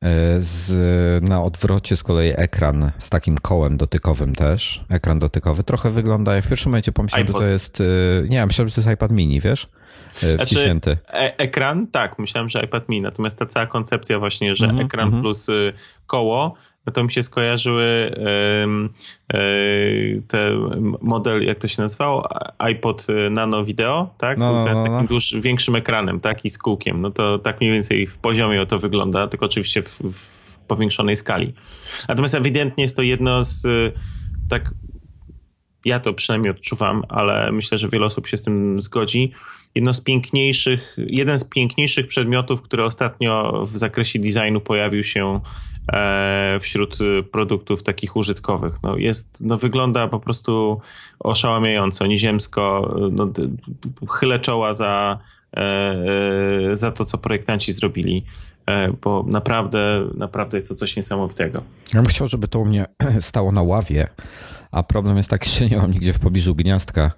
E, 0.03 0.43
z, 0.43 1.29
na 1.29 1.43
odwrocie 1.43 1.97
z 1.97 2.03
kolei 2.03 2.33
ekran 2.37 2.91
z 2.99 3.11
takim 3.11 3.39
kołem 3.39 3.77
dotykowym 3.77 4.35
też. 4.35 4.85
Ekran 4.89 5.19
dotykowy. 5.19 5.63
Trochę 5.63 5.91
wygląda, 5.91 6.35
ja 6.35 6.41
w 6.41 6.49
pierwszym 6.49 6.71
momencie 6.71 6.93
pomyślałem, 6.93 7.27
iPod. 7.27 7.41
że 7.41 7.47
to 7.47 7.53
jest, 7.53 7.81
e, 7.81 7.85
nie, 8.29 8.47
myślałem, 8.47 8.69
że 8.69 8.75
to 8.75 8.81
jest 8.81 8.91
iPad 8.91 9.11
mini, 9.11 9.41
wiesz? 9.41 9.69
E, 10.23 10.31
znaczy, 10.31 10.47
wciśnięty. 10.47 10.91
Znaczy, 10.91 11.19
e 11.19 11.39
ekran, 11.39 11.87
tak, 11.87 12.19
myślałem, 12.19 12.49
że 12.49 12.65
iPad 12.65 12.89
mini, 12.89 13.03
natomiast 13.03 13.39
ta 13.39 13.47
cała 13.47 13.67
koncepcja 13.67 14.19
właśnie, 14.19 14.55
że 14.55 14.65
mm 14.65 14.77
-hmm, 14.77 14.85
ekran 14.85 15.09
mm 15.09 15.19
-hmm. 15.19 15.23
plus 15.23 15.47
koło 16.07 16.55
to 16.91 17.05
mi 17.05 17.13
się 17.13 17.23
skojarzyły 17.23 18.15
e, 19.29 19.41
te 20.29 20.51
model, 21.01 21.47
jak 21.47 21.59
to 21.59 21.69
się 21.69 21.83
nazywało? 21.83 22.29
iPod 22.59 23.07
Nano 23.31 23.65
Video, 23.65 24.15
tak? 24.19 24.39
No, 24.39 24.65
to 24.65 24.71
jest 24.71 24.83
no, 24.83 24.89
takim 24.89 25.03
no. 25.03 25.09
Dłuż, 25.09 25.35
większym 25.41 25.77
ekranem, 25.77 26.21
tak? 26.21 26.45
I 26.45 26.51
z 26.51 26.59
kółkiem. 26.59 27.01
No 27.01 27.11
to 27.11 27.39
tak 27.39 27.61
mniej 27.61 27.73
więcej 27.73 28.07
w 28.07 28.19
poziomie 28.19 28.67
to 28.67 28.79
wygląda, 28.79 29.29
tylko 29.29 29.47
oczywiście 29.47 29.83
w, 29.83 29.89
w 29.89 30.29
powiększonej 30.67 31.17
skali. 31.17 31.53
Natomiast 32.09 32.35
ewidentnie 32.35 32.85
jest 32.85 32.97
to 32.97 33.03
jedno 33.03 33.45
z 33.45 33.67
tak 34.49 34.71
ja 35.85 36.01
to 36.01 36.15
przynajmniej 36.15 36.51
odczuwam, 36.51 37.03
ale 37.09 37.53
myślę, 37.53 37.79
że 37.79 37.89
wiele 37.89 38.07
osób 38.07 38.27
się 38.27 38.37
z 38.37 38.43
tym 38.43 38.81
zgodzi. 38.81 39.33
Jedno 39.75 39.95
z 39.95 40.01
piękniejszych, 40.01 40.97
jeden 40.97 41.39
z 41.39 41.45
piękniejszych 41.45 42.07
przedmiotów, 42.07 42.63
który 42.63 42.85
ostatnio 42.85 43.63
w 43.73 43.79
zakresie 43.79 44.19
designu 44.19 44.61
pojawił 44.61 45.05
się 45.05 45.41
e, 45.93 46.59
wśród 46.63 46.99
produktów 47.33 47.83
takich 47.83 48.17
użytkowych. 48.17 48.75
No 48.83 48.97
jest, 48.97 49.45
no 49.45 49.59
wygląda 49.59 50.09
po 50.09 50.21
prostu 50.21 50.81
oszałamiająco, 51.19 52.07
nieziemsko. 52.07 52.95
No, 53.13 53.29
chylę 54.11 54.39
czoła 54.39 54.73
za, 54.73 55.19
e, 55.57 55.61
e, 55.61 56.77
za 56.77 56.93
to, 56.93 57.05
co 57.05 57.19
projektanci 57.19 57.73
zrobili 57.73 58.25
bo 59.03 59.25
naprawdę, 59.27 60.09
naprawdę 60.15 60.57
jest 60.57 60.69
to 60.69 60.75
coś 60.75 60.97
niesamowitego. 60.97 61.63
Ja 61.95 62.03
bym 62.03 62.07
chciał, 62.07 62.29
żeby 62.29 62.49
to 62.49 62.59
u 62.59 62.65
mnie 62.65 62.87
stało 63.21 63.53
na 63.53 63.63
ławie, 63.63 64.07
a 64.71 64.83
problem 64.83 65.17
jest 65.17 65.31
taki, 65.31 65.51
że 65.51 65.67
nie 65.67 65.77
mam 65.77 65.91
nigdzie 65.91 66.13
w 66.13 66.19
pobliżu 66.19 66.55
gniazdka 66.55 67.11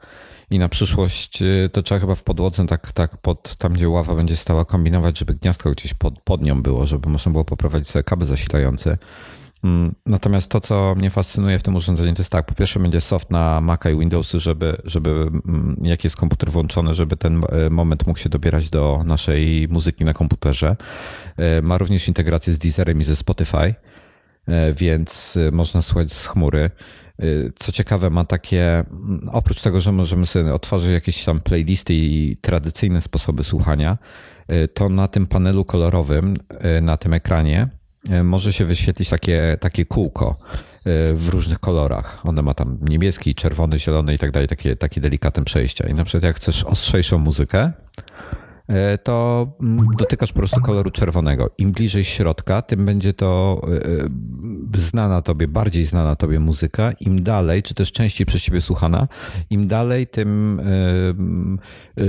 i 0.50 0.59
na 0.59 0.69
przyszłość 0.69 1.42
y, 1.42 1.71
to 1.73 1.83
trzeba 1.83 2.00
chyba 2.00 2.14
w 2.14 2.23
podłodze 2.23 2.66
tak, 2.66 2.92
tak 2.92 3.16
pod 3.16 3.57
tam, 3.57 3.73
gdzie 3.73 3.88
ława 3.88 4.14
będzie 4.14 4.37
stała, 4.37 4.64
kombinować, 4.64 5.19
żeby 5.19 5.35
gniazdko 5.35 5.71
gdzieś 5.71 5.95
pod, 5.95 6.21
pod 6.21 6.45
nią 6.45 6.62
było, 6.62 6.87
żeby 6.87 7.09
można 7.09 7.33
było 7.33 7.45
poprowadzić 7.45 7.88
sobie 7.88 8.02
kabel 8.02 8.28
zasilający. 8.28 8.99
Mm, 9.64 9.95
natomiast 10.07 10.50
to, 10.50 10.61
co 10.61 10.95
mnie 10.95 11.11
fascynuje 11.11 11.59
w 11.59 11.62
tym 11.62 11.76
urządzeniu, 11.76 12.14
to 12.14 12.21
jest 12.21 12.33
tak, 12.33 12.47
po 12.47 12.54
pierwsze 12.54 12.80
będzie 12.80 13.00
soft 13.00 13.30
na 13.30 13.61
Maca 13.61 13.90
i 13.90 13.99
Windowsy, 13.99 14.40
żeby, 14.40 14.76
żeby 14.85 15.11
mm, 15.11 15.76
jak 15.83 16.04
jest 16.04 16.16
komputer 16.16 16.50
włączony, 16.50 16.95
żeby 16.95 17.16
ten 17.16 17.42
e, 17.49 17.71
moment 17.71 18.07
mógł 18.07 18.19
się 18.19 18.28
dobierać 18.28 18.71
do 18.71 19.02
naszej 19.04 19.69
muzyki 19.69 20.04
na 20.04 20.12
komputerze. 20.12 20.76
E, 21.37 21.62
ma 21.62 21.78
również 21.78 22.09
integrację 22.09 22.52
z 22.52 22.59
Deezerem 22.59 23.00
i 23.00 23.04
ze 23.04 23.16
Spotify, 23.16 23.75
e, 24.47 24.75
więc 24.75 25.38
można 25.52 25.83
słuchać 25.83 26.12
z 26.12 26.26
chmury. 26.26 26.71
Co 27.56 27.72
ciekawe, 27.72 28.10
ma 28.10 28.24
takie, 28.24 28.78
mm, 28.78 29.28
oprócz 29.32 29.60
tego, 29.62 29.80
że 29.80 29.92
możemy 29.92 30.26
sobie 30.26 30.54
otworzyć 30.54 30.90
jakieś 30.90 31.24
tam 31.24 31.40
playlisty 31.40 31.94
i 31.94 32.36
tradycyjne 32.40 33.00
sposoby 33.00 33.44
słuchania, 33.44 33.98
to 34.74 34.88
na 34.88 35.08
tym 35.08 35.26
panelu 35.26 35.64
kolorowym, 35.64 36.36
na 36.82 36.96
tym 36.96 37.12
ekranie, 37.12 37.68
może 38.24 38.52
się 38.52 38.64
wyświetlić 38.64 39.08
takie, 39.08 39.56
takie 39.60 39.84
kółko 39.86 40.38
w 41.14 41.28
różnych 41.28 41.58
kolorach. 41.58 42.20
One 42.26 42.42
ma 42.42 42.54
tam 42.54 42.78
niebieski, 42.88 43.34
czerwony, 43.34 43.78
zielony 43.78 44.14
i 44.14 44.18
tak 44.18 44.30
dalej, 44.30 44.48
takie, 44.48 44.76
takie 44.76 45.00
delikatne 45.00 45.44
przejścia. 45.44 45.88
I 45.88 45.94
na 45.94 46.04
przykład 46.04 46.22
jak 46.22 46.36
chcesz 46.36 46.64
ostrzejszą 46.64 47.18
muzykę, 47.18 47.72
to 49.02 49.46
mm, 49.60 49.86
dotykasz 49.98 50.32
po 50.32 50.38
prostu 50.38 50.60
koloru 50.60 50.90
czerwonego. 50.90 51.50
Im 51.58 51.72
bliżej 51.72 52.04
środka, 52.04 52.62
tym 52.62 52.86
będzie 52.86 53.14
to 53.14 53.60
e, 53.64 53.86
e, 53.86 54.08
znana 54.74 55.22
tobie, 55.22 55.48
bardziej 55.48 55.84
znana 55.84 56.16
tobie 56.16 56.40
muzyka. 56.40 56.92
Im 57.00 57.22
dalej, 57.22 57.62
czy 57.62 57.74
też 57.74 57.92
częściej 57.92 58.26
przez 58.26 58.42
ciebie 58.42 58.60
słuchana, 58.60 59.08
im 59.50 59.68
dalej, 59.68 60.06
tym 60.06 60.60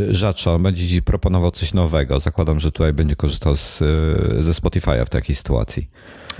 rzadsza. 0.10 0.60
Będzie 0.60 0.88
ci 0.88 1.02
proponował 1.02 1.52
coś 1.52 1.74
nowego. 1.74 2.20
Zakładam, 2.20 2.60
że 2.60 2.72
tutaj 2.72 2.94
będzie 2.94 3.16
korzystał 3.16 3.56
z, 3.56 3.78
ze 4.40 4.52
Spotify'a 4.52 5.06
w 5.06 5.10
takiej 5.10 5.36
sytuacji. 5.36 5.88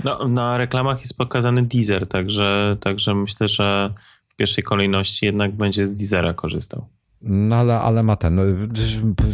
No, 0.04 0.28
na 0.28 0.58
reklamach 0.58 1.00
jest 1.00 1.16
pokazany 1.16 1.62
Deezer, 1.62 2.06
także, 2.06 2.76
także 2.80 3.14
myślę, 3.14 3.48
że 3.48 3.94
w 4.28 4.36
pierwszej 4.36 4.64
kolejności 4.64 5.26
jednak 5.26 5.56
będzie 5.56 5.86
z 5.86 5.92
Deezera 5.92 6.34
korzystał. 6.34 6.88
No 7.22 7.56
ale, 7.56 7.80
ale 7.80 8.02
ma 8.02 8.16
ten. 8.16 8.34
No, 8.34 8.42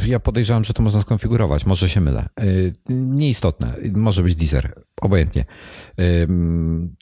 ja 0.06 0.20
podejrzewam, 0.20 0.64
że 0.64 0.74
to 0.74 0.82
można 0.82 1.00
skonfigurować. 1.00 1.66
Może 1.66 1.88
się 1.88 2.00
mylę. 2.00 2.28
Y, 2.40 2.72
nieistotne. 2.90 3.74
Może 3.92 4.22
być 4.22 4.34
Deezer. 4.34 4.82
Obojętnie. 5.00 5.44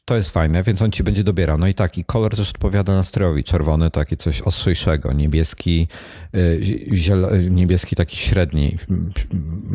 To 0.04 0.16
jest 0.16 0.30
fajne, 0.30 0.62
więc 0.62 0.82
on 0.82 0.90
ci 0.90 1.04
będzie 1.04 1.24
dobierał. 1.24 1.58
No 1.58 1.66
i 1.66 1.74
tak, 1.74 1.98
i 1.98 2.04
kolor 2.04 2.36
też 2.36 2.50
odpowiada 2.50 2.94
nastrojowi. 2.94 3.44
Czerwony, 3.44 3.90
taki 3.90 4.16
coś 4.16 4.42
ostrzejszego. 4.42 5.12
Niebieski, 5.12 5.88
y, 6.34 6.60
zielo, 6.94 7.36
niebieski 7.36 7.96
taki 7.96 8.16
średni. 8.16 8.76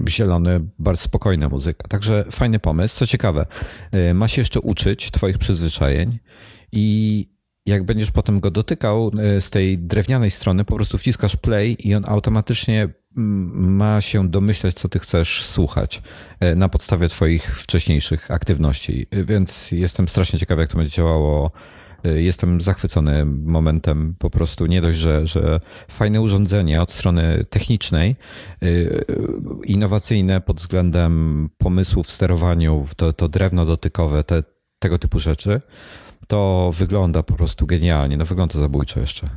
Zielony, 0.08 0.60
bardzo 0.80 1.04
spokojna 1.04 1.50
muzyka. 1.50 1.88
Także 1.88 2.26
fajny 2.32 2.60
pomysł. 2.60 2.98
Co 2.98 3.08
ciekawe, 3.08 3.46
y, 4.10 4.14
ma 4.14 4.28
się 4.28 4.42
jeszcze 4.42 4.60
uczyć 4.60 5.12
twoich 5.12 5.38
przyzwyczajeń 5.38 6.20
i 6.72 7.28
jak 7.66 7.84
będziesz 7.84 8.12
potem 8.12 8.40
go 8.40 8.52
dotykał 8.52 9.12
e, 9.20 9.42
z 9.42 9.50
tej 9.50 9.78
drewnianej 9.78 10.32
strony, 10.32 10.66
po 10.66 10.76
prostu 10.76 10.98
wciskasz 10.98 11.36
play 11.36 11.88
i 11.88 11.96
on 11.96 12.04
automatycznie 12.08 12.90
mm, 13.18 13.76
ma 13.76 14.02
się 14.02 14.30
domyślać, 14.30 14.76
co 14.76 14.90
ty 14.90 15.00
chcesz 15.00 15.46
słuchać 15.46 16.02
e, 16.40 16.56
na 16.56 16.70
podstawie 16.70 17.08
twoich 17.08 17.56
wcześniejszych 17.56 18.32
aktywności. 18.32 19.08
Więc 19.12 19.72
jestem 19.72 20.08
strasznie 20.08 20.40
ciekawy, 20.40 20.62
jak 20.62 20.72
to 20.72 20.78
będzie 20.78 20.96
działało. 20.96 21.52
E, 22.04 22.22
jestem 22.22 22.62
zachwycony 22.62 23.26
momentem 23.26 24.16
po 24.20 24.30
prostu. 24.30 24.66
Nie 24.66 24.82
dość, 24.82 24.98
że, 24.98 25.28
że 25.28 25.60
fajne 25.88 26.22
urządzenie 26.22 26.82
od 26.82 26.92
strony 26.92 27.46
technicznej, 27.50 28.16
innowacyjne 29.66 30.42
pod 30.42 30.58
względem 30.58 31.50
pomysłów 31.58 32.08
w 32.08 32.12
sterowaniu, 32.12 32.86
to, 32.96 33.14
to 33.14 33.30
drewno 33.30 33.66
dotykowe, 33.66 34.24
te, 34.24 34.44
tego 34.80 35.00
typu 35.00 35.20
rzeczy 35.20 35.62
to 36.28 36.72
wygląda 36.74 37.24
po 37.24 37.34
prostu 37.34 37.66
genialnie. 37.66 38.18
No 38.18 38.26
wygląda 38.26 38.60
zabójczo 38.60 39.00
jeszcze. 39.00 39.30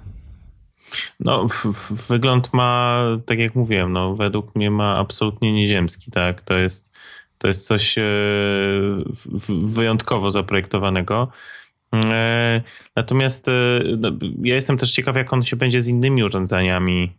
No, 1.20 1.46
wygląd 2.08 2.52
ma, 2.52 3.02
tak 3.26 3.38
jak 3.38 3.54
mówiłem, 3.54 3.92
no, 3.92 4.14
według 4.14 4.54
mnie 4.54 4.70
ma 4.70 4.98
absolutnie 4.98 5.52
nieziemski, 5.52 6.10
tak? 6.10 6.40
To 6.40 6.54
jest, 6.54 6.92
to 7.38 7.48
jest 7.48 7.66
coś 7.66 7.98
e, 7.98 8.02
wyjątkowo 9.48 10.30
zaprojektowanego. 10.30 11.28
E, 11.94 12.62
natomiast 12.96 13.48
e, 13.48 13.80
no, 13.98 14.10
ja 14.42 14.54
jestem 14.54 14.78
też 14.78 14.92
ciekaw, 14.92 15.16
jak 15.16 15.32
on 15.32 15.42
się 15.42 15.56
będzie 15.56 15.82
z 15.82 15.88
innymi 15.88 16.24
urządzeniami 16.24 17.12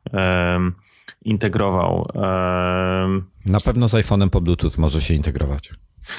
integrował. 1.25 2.11
Na 3.45 3.59
pewno 3.59 3.87
z 3.87 3.93
iPhone'em 3.93 4.29
po 4.29 4.41
Bluetooth 4.41 4.71
może 4.77 5.01
się 5.01 5.13
integrować. 5.13 5.69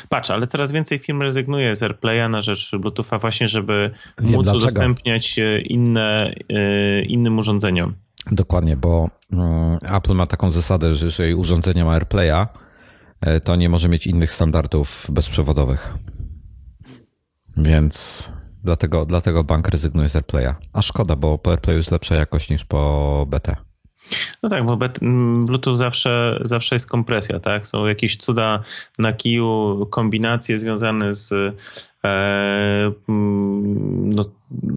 Patrz, 0.09 0.31
ale 0.31 0.47
coraz 0.47 0.73
więcej 0.73 0.99
firm 0.99 1.23
rezygnuje 1.23 1.77
z 1.77 1.83
AirPlaya 1.83 2.29
na 2.31 2.43
rzecz 2.43 2.71
Bluetootha 2.81 3.19
właśnie, 3.19 3.49
żeby 3.49 3.91
Wiem 4.21 4.33
móc 4.33 4.45
dlaczego. 4.45 4.65
udostępniać 4.65 5.41
inne, 5.65 6.35
e, 6.49 7.03
innym 7.03 7.39
urządzeniom. 7.39 7.95
Dokładnie, 8.33 8.77
bo 8.77 9.11
mm, 9.33 9.79
Apple 9.97 10.15
ma 10.15 10.27
taką 10.27 10.51
zasadę, 10.51 10.95
że 10.95 11.07
jeżeli 11.07 11.35
urządzenie 11.35 11.85
ma 11.85 11.93
AirPlaya, 11.93 12.47
e, 13.21 13.41
to 13.41 13.57
nie 13.57 13.69
może 13.69 13.89
mieć 13.89 14.07
innych 14.07 14.33
standardów 14.33 15.07
bezprzewodowych. 15.13 15.95
Więc 17.57 18.33
dlatego, 18.65 19.07
dlatego 19.07 19.45
bank 19.45 19.69
rezygnuje 19.69 20.09
z 20.09 20.17
AirPlaya. 20.17 20.55
A 20.73 20.83
szkoda, 20.83 21.17
bo 21.17 21.39
po 21.39 21.51
AirPlayu 21.51 21.79
jest 21.79 21.91
lepsza 21.91 22.15
jakość 22.15 22.51
niż 22.51 22.65
po 22.65 23.27
BT. 23.29 23.57
No 24.43 24.49
tak, 24.49 24.67
bo 24.67 24.79
Bluetooth 25.45 25.77
zawsze, 25.77 26.39
zawsze 26.41 26.75
jest 26.75 26.91
kompresja, 26.91 27.41
tak? 27.41 27.69
Są 27.69 27.87
jakieś 27.87 28.17
cuda 28.17 28.63
na 28.99 29.13
kiju, 29.13 29.87
kombinacje 29.91 30.59
związane 30.59 31.13
z, 31.15 31.33
e, 32.05 32.93
no, 33.09 34.25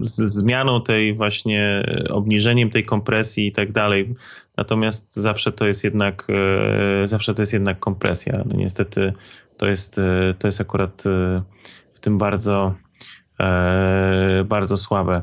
z 0.02 0.16
zmianą 0.16 0.82
tej 0.82 1.14
właśnie, 1.14 1.84
obniżeniem 2.10 2.70
tej 2.70 2.84
kompresji 2.84 3.46
i 3.46 3.52
tak 3.52 3.72
dalej. 3.72 4.14
Natomiast 4.56 5.16
zawsze 5.16 5.52
to 5.52 5.66
jest 5.66 5.84
jednak, 5.84 6.26
e, 7.02 7.08
zawsze 7.08 7.34
to 7.34 7.42
jest 7.42 7.52
jednak 7.52 7.78
kompresja. 7.78 8.42
No 8.46 8.56
niestety 8.56 9.12
to 9.56 9.66
jest, 9.66 9.98
e, 9.98 10.34
to 10.38 10.48
jest 10.48 10.60
akurat 10.60 11.06
e, 11.06 11.42
w 11.94 12.00
tym 12.00 12.18
bardzo, 12.18 12.74
e, 13.40 14.44
bardzo 14.48 14.76
słabe. 14.76 15.22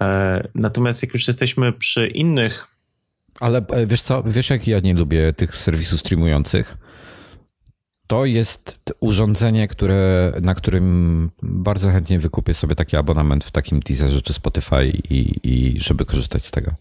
E, 0.00 0.48
natomiast 0.54 1.02
jak 1.02 1.12
już 1.14 1.26
jesteśmy 1.26 1.72
przy 1.72 2.06
innych 2.06 2.73
ale 3.40 3.66
e, 3.68 3.86
wiesz 3.86 4.02
co, 4.02 4.22
wiesz 4.22 4.50
jak 4.50 4.66
ja 4.66 4.80
nie 4.80 4.94
lubię 4.94 5.32
tych 5.32 5.56
serwisów 5.56 6.00
streamujących? 6.00 6.76
To 8.06 8.24
jest 8.24 8.94
urządzenie, 9.00 9.68
które, 9.68 10.32
na 10.42 10.54
którym 10.54 11.30
bardzo 11.42 11.90
chętnie 11.90 12.18
wykupię 12.18 12.54
sobie 12.54 12.74
taki 12.74 12.96
abonament 12.96 13.44
w 13.44 13.50
takim 13.50 13.82
teaserze 13.82 14.22
czy 14.22 14.32
Spotify 14.32 14.86
i, 15.10 15.34
i 15.42 15.80
żeby 15.80 16.04
korzystać 16.04 16.46
z 16.46 16.50
tego. 16.50 16.74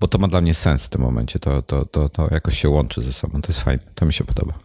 Bo 0.00 0.08
to 0.08 0.18
ma 0.18 0.28
dla 0.28 0.40
mnie 0.40 0.54
sens 0.54 0.86
w 0.86 0.88
tym 0.88 1.00
momencie. 1.00 1.38
To, 1.38 1.62
to, 1.62 1.84
to, 1.84 2.08
to 2.08 2.28
jakoś 2.30 2.58
się 2.58 2.68
łączy 2.68 3.02
ze 3.02 3.12
sobą. 3.12 3.42
To 3.42 3.48
jest 3.48 3.60
fajne. 3.60 3.82
To 3.94 4.06
mi 4.06 4.12
się 4.12 4.24
podoba. 4.24 4.58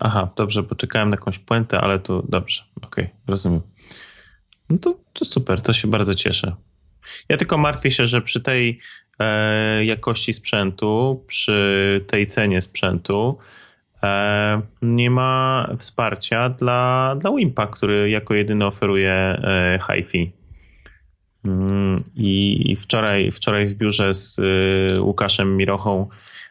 Aha, 0.00 0.30
dobrze, 0.36 0.62
poczekałem 0.62 1.10
na 1.10 1.16
jakąś 1.16 1.38
puentę, 1.38 1.80
ale 1.80 1.98
to 1.98 2.22
dobrze. 2.28 2.62
Okej, 2.76 3.04
okay, 3.04 3.16
rozumiem. 3.26 3.60
No 4.70 4.78
to, 4.78 4.98
to 5.12 5.24
super, 5.24 5.60
to 5.60 5.72
się 5.72 5.88
bardzo 5.88 6.14
cieszę. 6.14 6.56
Ja 7.28 7.36
tylko 7.36 7.58
martwię 7.58 7.90
się, 7.90 8.06
że 8.06 8.22
przy 8.22 8.40
tej 8.40 8.78
e, 9.18 9.84
jakości 9.84 10.32
sprzętu, 10.32 11.24
przy 11.26 12.04
tej 12.06 12.26
cenie 12.26 12.62
sprzętu, 12.62 13.38
nie 14.82 15.10
ma 15.10 15.68
wsparcia 15.78 16.48
dla, 16.48 17.14
dla 17.18 17.30
Wimpa, 17.32 17.66
który 17.66 18.10
jako 18.10 18.34
jedyny 18.34 18.66
oferuje 18.66 19.42
hi-fi. 19.86 20.32
Mm, 21.44 22.04
I 22.16 22.76
wczoraj, 22.80 23.30
wczoraj 23.30 23.66
w 23.66 23.74
biurze 23.74 24.14
z 24.14 24.40
Łukaszem 24.98 25.56
Mirochą 25.56 26.08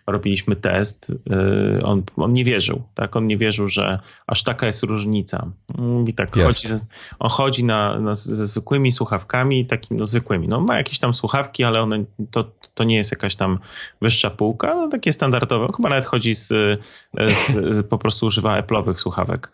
robiliśmy 0.08 0.56
test, 0.56 1.10
y, 1.10 1.84
on, 1.84 2.04
on 2.16 2.34
nie 2.34 2.44
wierzył, 2.44 2.84
tak? 2.94 3.16
On 3.16 3.28
nie 3.28 3.38
wierzył, 3.38 3.70
że 3.70 4.00
aż 4.28 4.44
taka 4.44 4.68
jest 4.68 4.84
różnica. 4.84 5.52
Mówi 5.78 6.14
tak, 6.14 6.36
chodzi, 6.36 6.68
on 7.20 7.30
chodzi 7.30 7.64
na, 7.64 8.00
na, 8.00 8.16
ze 8.16 8.46
zwykłymi 8.46 8.92
słuchawkami, 8.92 9.66
takimi 9.66 10.00
no, 10.00 10.06
zwykłymi. 10.06 10.48
No, 10.48 10.62
ma 10.62 10.78
jakieś 10.78 11.00
tam 11.00 11.14
słuchawki, 11.14 11.64
ale 11.64 11.82
one, 11.82 12.04
to, 12.32 12.52
to 12.74 12.84
nie 12.84 12.96
jest 12.96 13.12
jakaś 13.12 13.36
tam 13.36 13.60
wyższa 14.02 14.30
półka, 14.30 14.76
no, 14.76 14.88
takie 14.88 15.14
standardowe. 15.14 15.68
Chyba 15.76 15.90
nawet 15.90 16.06
chodzi 16.06 16.36
z, 16.36 16.48
z, 16.48 17.76
z 17.76 17.88
po 17.88 17.98
prostu 17.98 18.26
używa 18.26 18.62
Apple'owych 18.62 18.98
słuchawek. 18.98 19.52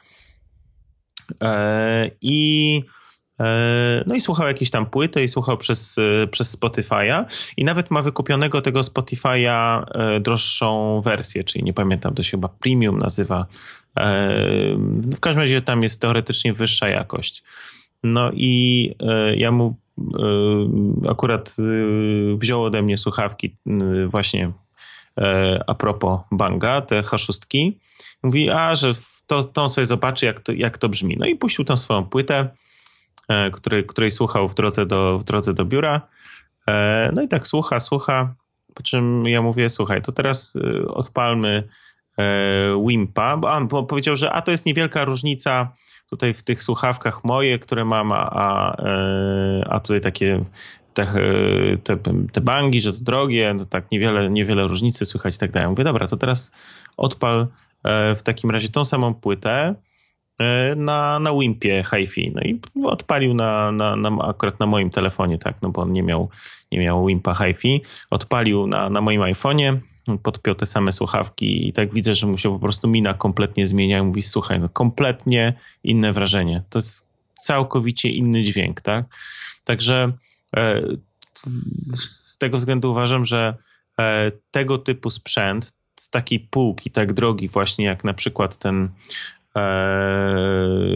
E, 1.41 2.11
I 2.21 2.83
no 4.05 4.15
i 4.15 4.21
słuchał 4.21 4.47
jakieś 4.47 4.71
tam 4.71 4.85
płyty 4.85 5.23
i 5.23 5.27
słuchał 5.27 5.57
przez, 5.57 5.97
e, 5.97 6.27
przez 6.27 6.59
Spotify'a 6.59 7.25
i 7.57 7.63
nawet 7.63 7.91
ma 7.91 8.01
wykupionego 8.01 8.61
tego 8.61 8.81
Spotify'a 8.81 9.83
e, 9.91 10.19
droższą 10.19 11.01
wersję, 11.01 11.43
czyli 11.43 11.63
nie 11.63 11.73
pamiętam, 11.73 12.13
to 12.13 12.23
się 12.23 12.31
chyba 12.31 12.47
premium 12.47 12.97
nazywa. 12.97 13.45
W 15.15 15.19
każdym 15.19 15.39
razie 15.39 15.61
tam 15.61 15.83
jest 15.83 16.01
teoretycznie 16.01 16.53
wyższa 16.53 16.89
jakość. 16.89 17.43
No 18.03 18.31
i 18.33 18.95
ja 19.35 19.51
mu 19.51 19.75
akurat 21.09 21.55
wziął 22.35 22.63
ode 22.63 22.81
mnie 22.81 22.97
słuchawki 22.97 23.55
właśnie 24.07 24.51
a 25.67 25.75
propos 25.75 26.19
Banga, 26.31 26.81
te 26.81 27.01
H6. 27.01 27.71
Mówi, 28.23 28.49
a 28.49 28.75
że 28.75 28.93
to, 29.27 29.43
to 29.43 29.61
on 29.61 29.69
sobie 29.69 29.85
zobaczy, 29.85 30.25
jak 30.25 30.39
to, 30.39 30.51
jak 30.51 30.77
to 30.77 30.89
brzmi. 30.89 31.17
No 31.19 31.25
i 31.25 31.35
puścił 31.35 31.65
tą 31.65 31.77
swoją 31.77 32.05
płytę 32.05 32.49
E, 33.31 33.51
której, 33.51 33.85
której 33.85 34.11
słuchał 34.11 34.47
w 34.47 34.55
drodze, 34.55 34.85
do, 34.85 35.17
w 35.17 35.23
drodze 35.23 35.53
do 35.53 35.65
biura. 35.65 36.01
E, 36.67 37.11
no 37.13 37.21
i 37.21 37.27
tak 37.27 37.47
słucha, 37.47 37.79
słucha, 37.79 38.33
po 38.73 38.83
czym 38.83 39.23
ja 39.27 39.41
mówię, 39.41 39.69
słuchaj, 39.69 40.01
to 40.01 40.11
teraz 40.11 40.55
e, 40.55 40.87
odpalmy 40.87 41.63
Wimpa, 42.87 43.37
bo 43.37 43.51
on 43.51 43.67
powiedział, 43.67 44.15
że 44.15 44.31
a 44.31 44.41
to 44.41 44.51
jest 44.51 44.65
niewielka 44.65 45.05
różnica 45.05 45.73
tutaj 46.09 46.33
w 46.33 46.43
tych 46.43 46.63
słuchawkach 46.63 47.23
moje, 47.23 47.59
które 47.59 47.85
mam, 47.85 48.11
a, 48.11 48.75
a 49.69 49.79
tutaj 49.79 50.01
takie 50.01 50.43
te, 50.93 51.05
te, 51.83 51.97
te 52.31 52.41
bangi, 52.41 52.81
że 52.81 52.93
to 52.93 52.99
drogie, 52.99 53.53
no 53.53 53.65
tak 53.65 53.91
niewiele, 53.91 54.29
niewiele 54.29 54.67
różnicy 54.67 55.05
słychać 55.05 55.35
i 55.35 55.39
tak 55.39 55.51
dalej. 55.51 55.69
Mówię, 55.69 55.83
dobra, 55.83 56.07
to 56.07 56.17
teraz 56.17 56.55
odpal 56.97 57.47
w 58.15 58.19
takim 58.23 58.51
razie 58.51 58.69
tą 58.69 58.85
samą 58.85 59.13
płytę, 59.13 59.75
na, 60.75 61.19
na 61.19 61.33
Wimpie 61.33 61.83
HiFi. 61.83 62.31
No 62.35 62.41
i 62.41 62.59
odpalił 62.83 63.33
na, 63.33 63.71
na, 63.71 63.95
na, 63.95 64.09
akurat 64.27 64.59
na 64.59 64.65
moim 64.65 64.89
telefonie, 64.89 65.37
tak, 65.37 65.55
no 65.61 65.69
bo 65.69 65.81
on 65.81 65.93
nie 65.93 66.03
miał, 66.03 66.29
nie 66.71 66.79
miał 66.79 67.05
Wimpa 67.05 67.35
HiFi. 67.35 67.81
Odpalił 68.09 68.67
na, 68.67 68.89
na 68.89 69.01
moim 69.01 69.21
iPhone'ie, 69.21 69.77
podpiął 70.23 70.55
te 70.55 70.65
same 70.65 70.91
słuchawki 70.91 71.67
i 71.67 71.73
tak 71.73 71.93
widzę, 71.93 72.15
że 72.15 72.27
mu 72.27 72.37
się 72.37 72.49
po 72.49 72.59
prostu 72.59 72.87
mina 72.87 73.13
kompletnie 73.13 73.67
zmienia 73.67 73.99
i 73.99 74.01
mówi, 74.01 74.21
słuchaj, 74.21 74.59
no 74.59 74.69
kompletnie 74.69 75.53
inne 75.83 76.13
wrażenie. 76.13 76.63
To 76.69 76.79
jest 76.79 77.11
całkowicie 77.41 78.09
inny 78.09 78.43
dźwięk, 78.43 78.81
tak? 78.81 79.05
Także 79.63 80.11
e, 80.55 80.81
z 81.95 82.37
tego 82.37 82.57
względu 82.57 82.91
uważam, 82.91 83.25
że 83.25 83.57
e, 83.99 84.31
tego 84.51 84.77
typu 84.77 85.09
sprzęt 85.09 85.73
z 85.95 86.09
takiej 86.09 86.39
półki 86.39 86.91
tak 86.91 87.13
drogi 87.13 87.47
właśnie 87.47 87.85
jak 87.85 88.03
na 88.03 88.13
przykład 88.13 88.57
ten 88.57 88.83
e, 88.85 88.89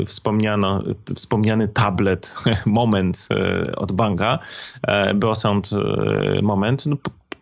wspomniano, 0.06 0.84
wspomniany 1.16 1.68
tablet 1.68 2.36
Moment 2.66 3.28
e, 3.32 3.76
od 3.76 3.92
Banga, 3.92 4.40
e, 4.88 5.14
Beosound 5.14 5.70
e, 5.74 6.42
Moment, 6.42 6.86
no, 6.86 6.98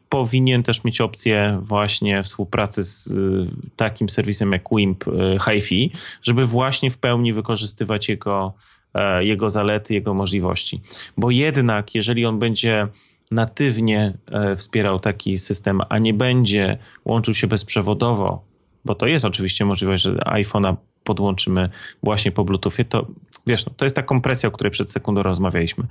powinien 0.09 0.63
też 0.63 0.83
mieć 0.83 1.01
opcję 1.01 1.59
właśnie 1.61 2.23
współpracy 2.23 2.83
z 2.83 3.11
e, 3.11 3.21
takim 3.75 4.09
serwisem 4.09 4.51
jak 4.51 4.63
Wimp 4.71 5.03
HiFi, 5.45 5.91
żeby 6.21 6.47
właśnie 6.47 6.91
w 6.91 6.97
pełni 6.97 7.33
wykorzystywać 7.33 8.09
jego, 8.09 8.53
jego 9.19 9.49
zalety, 9.49 9.93
jego 9.93 10.13
możliwości. 10.13 10.81
Bo 11.17 11.31
jednak, 11.31 11.95
jeżeli 11.95 12.25
on 12.25 12.39
będzie 12.39 12.87
natywnie 13.31 14.17
wspierał 14.57 14.99
taki 14.99 15.37
system, 15.37 15.81
a 15.89 15.97
nie 15.97 16.13
będzie 16.13 16.77
łączył 17.05 17.33
się 17.33 17.47
bezprzewodowo, 17.47 18.45
bo 18.85 18.95
to 18.95 19.07
jest 19.07 19.25
oczywiście 19.25 19.65
możliwość, 19.65 20.03
że 20.03 20.13
iPhone'a 20.13 20.75
podłączymy 21.03 21.69
właśnie 22.03 22.31
po 22.31 22.45
Bluetoothie, 22.45 22.85
to 22.85 23.07
wiesz, 23.47 23.65
no, 23.65 23.73
to 23.77 23.85
jest 23.85 23.95
ta 23.95 24.03
kompresja, 24.03 24.49
o 24.49 24.51
której 24.51 24.71
przed 24.71 24.91
sekundą 24.91 25.23
rozmawialiśmy. 25.23 25.83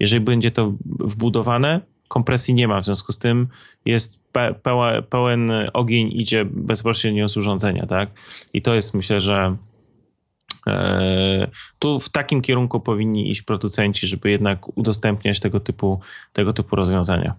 Jeżeli 0.00 0.20
będzie 0.20 0.50
to 0.50 0.72
wbudowane, 0.84 1.80
kompresji 2.08 2.54
nie 2.54 2.68
ma, 2.68 2.80
w 2.80 2.84
związku 2.84 3.12
z 3.12 3.18
tym 3.18 3.48
jest 3.84 4.18
pełen, 4.62 5.02
pełen 5.02 5.52
ogień 5.72 6.10
idzie 6.12 6.44
bezpośrednio 6.44 7.28
z 7.28 7.36
urządzenia, 7.36 7.86
tak? 7.86 8.10
I 8.52 8.62
to 8.62 8.74
jest 8.74 8.94
myślę, 8.94 9.20
że 9.20 9.56
e, 10.66 11.50
tu 11.78 12.00
w 12.00 12.08
takim 12.08 12.42
kierunku 12.42 12.80
powinni 12.80 13.30
iść 13.30 13.42
producenci, 13.42 14.06
żeby 14.06 14.30
jednak 14.30 14.78
udostępniać 14.78 15.40
tego 15.40 15.60
typu, 15.60 16.00
tego 16.32 16.52
typu 16.52 16.76
rozwiązania. 16.76 17.34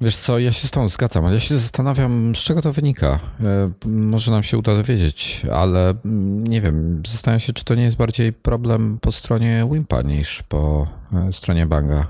Wiesz 0.00 0.16
co, 0.16 0.38
ja 0.38 0.52
się 0.52 0.68
z 0.68 0.70
tą 0.70 0.88
zgadzam, 0.88 1.24
ale 1.24 1.34
ja 1.34 1.40
się 1.40 1.58
zastanawiam, 1.58 2.34
z 2.34 2.38
czego 2.38 2.62
to 2.62 2.72
wynika. 2.72 3.20
E, 3.40 3.70
może 3.86 4.30
nam 4.30 4.42
się 4.42 4.58
uda 4.58 4.74
dowiedzieć, 4.74 5.46
ale 5.52 5.94
mm, 6.04 6.46
nie 6.46 6.60
wiem, 6.60 7.02
zastanawiam 7.06 7.40
się, 7.40 7.52
czy 7.52 7.64
to 7.64 7.74
nie 7.74 7.82
jest 7.82 7.96
bardziej 7.96 8.32
problem 8.32 8.98
po 9.00 9.12
stronie 9.12 9.68
Wimpa 9.72 10.02
niż 10.02 10.42
po 10.42 10.88
e, 11.12 11.32
stronie 11.32 11.66
Banga. 11.66 12.06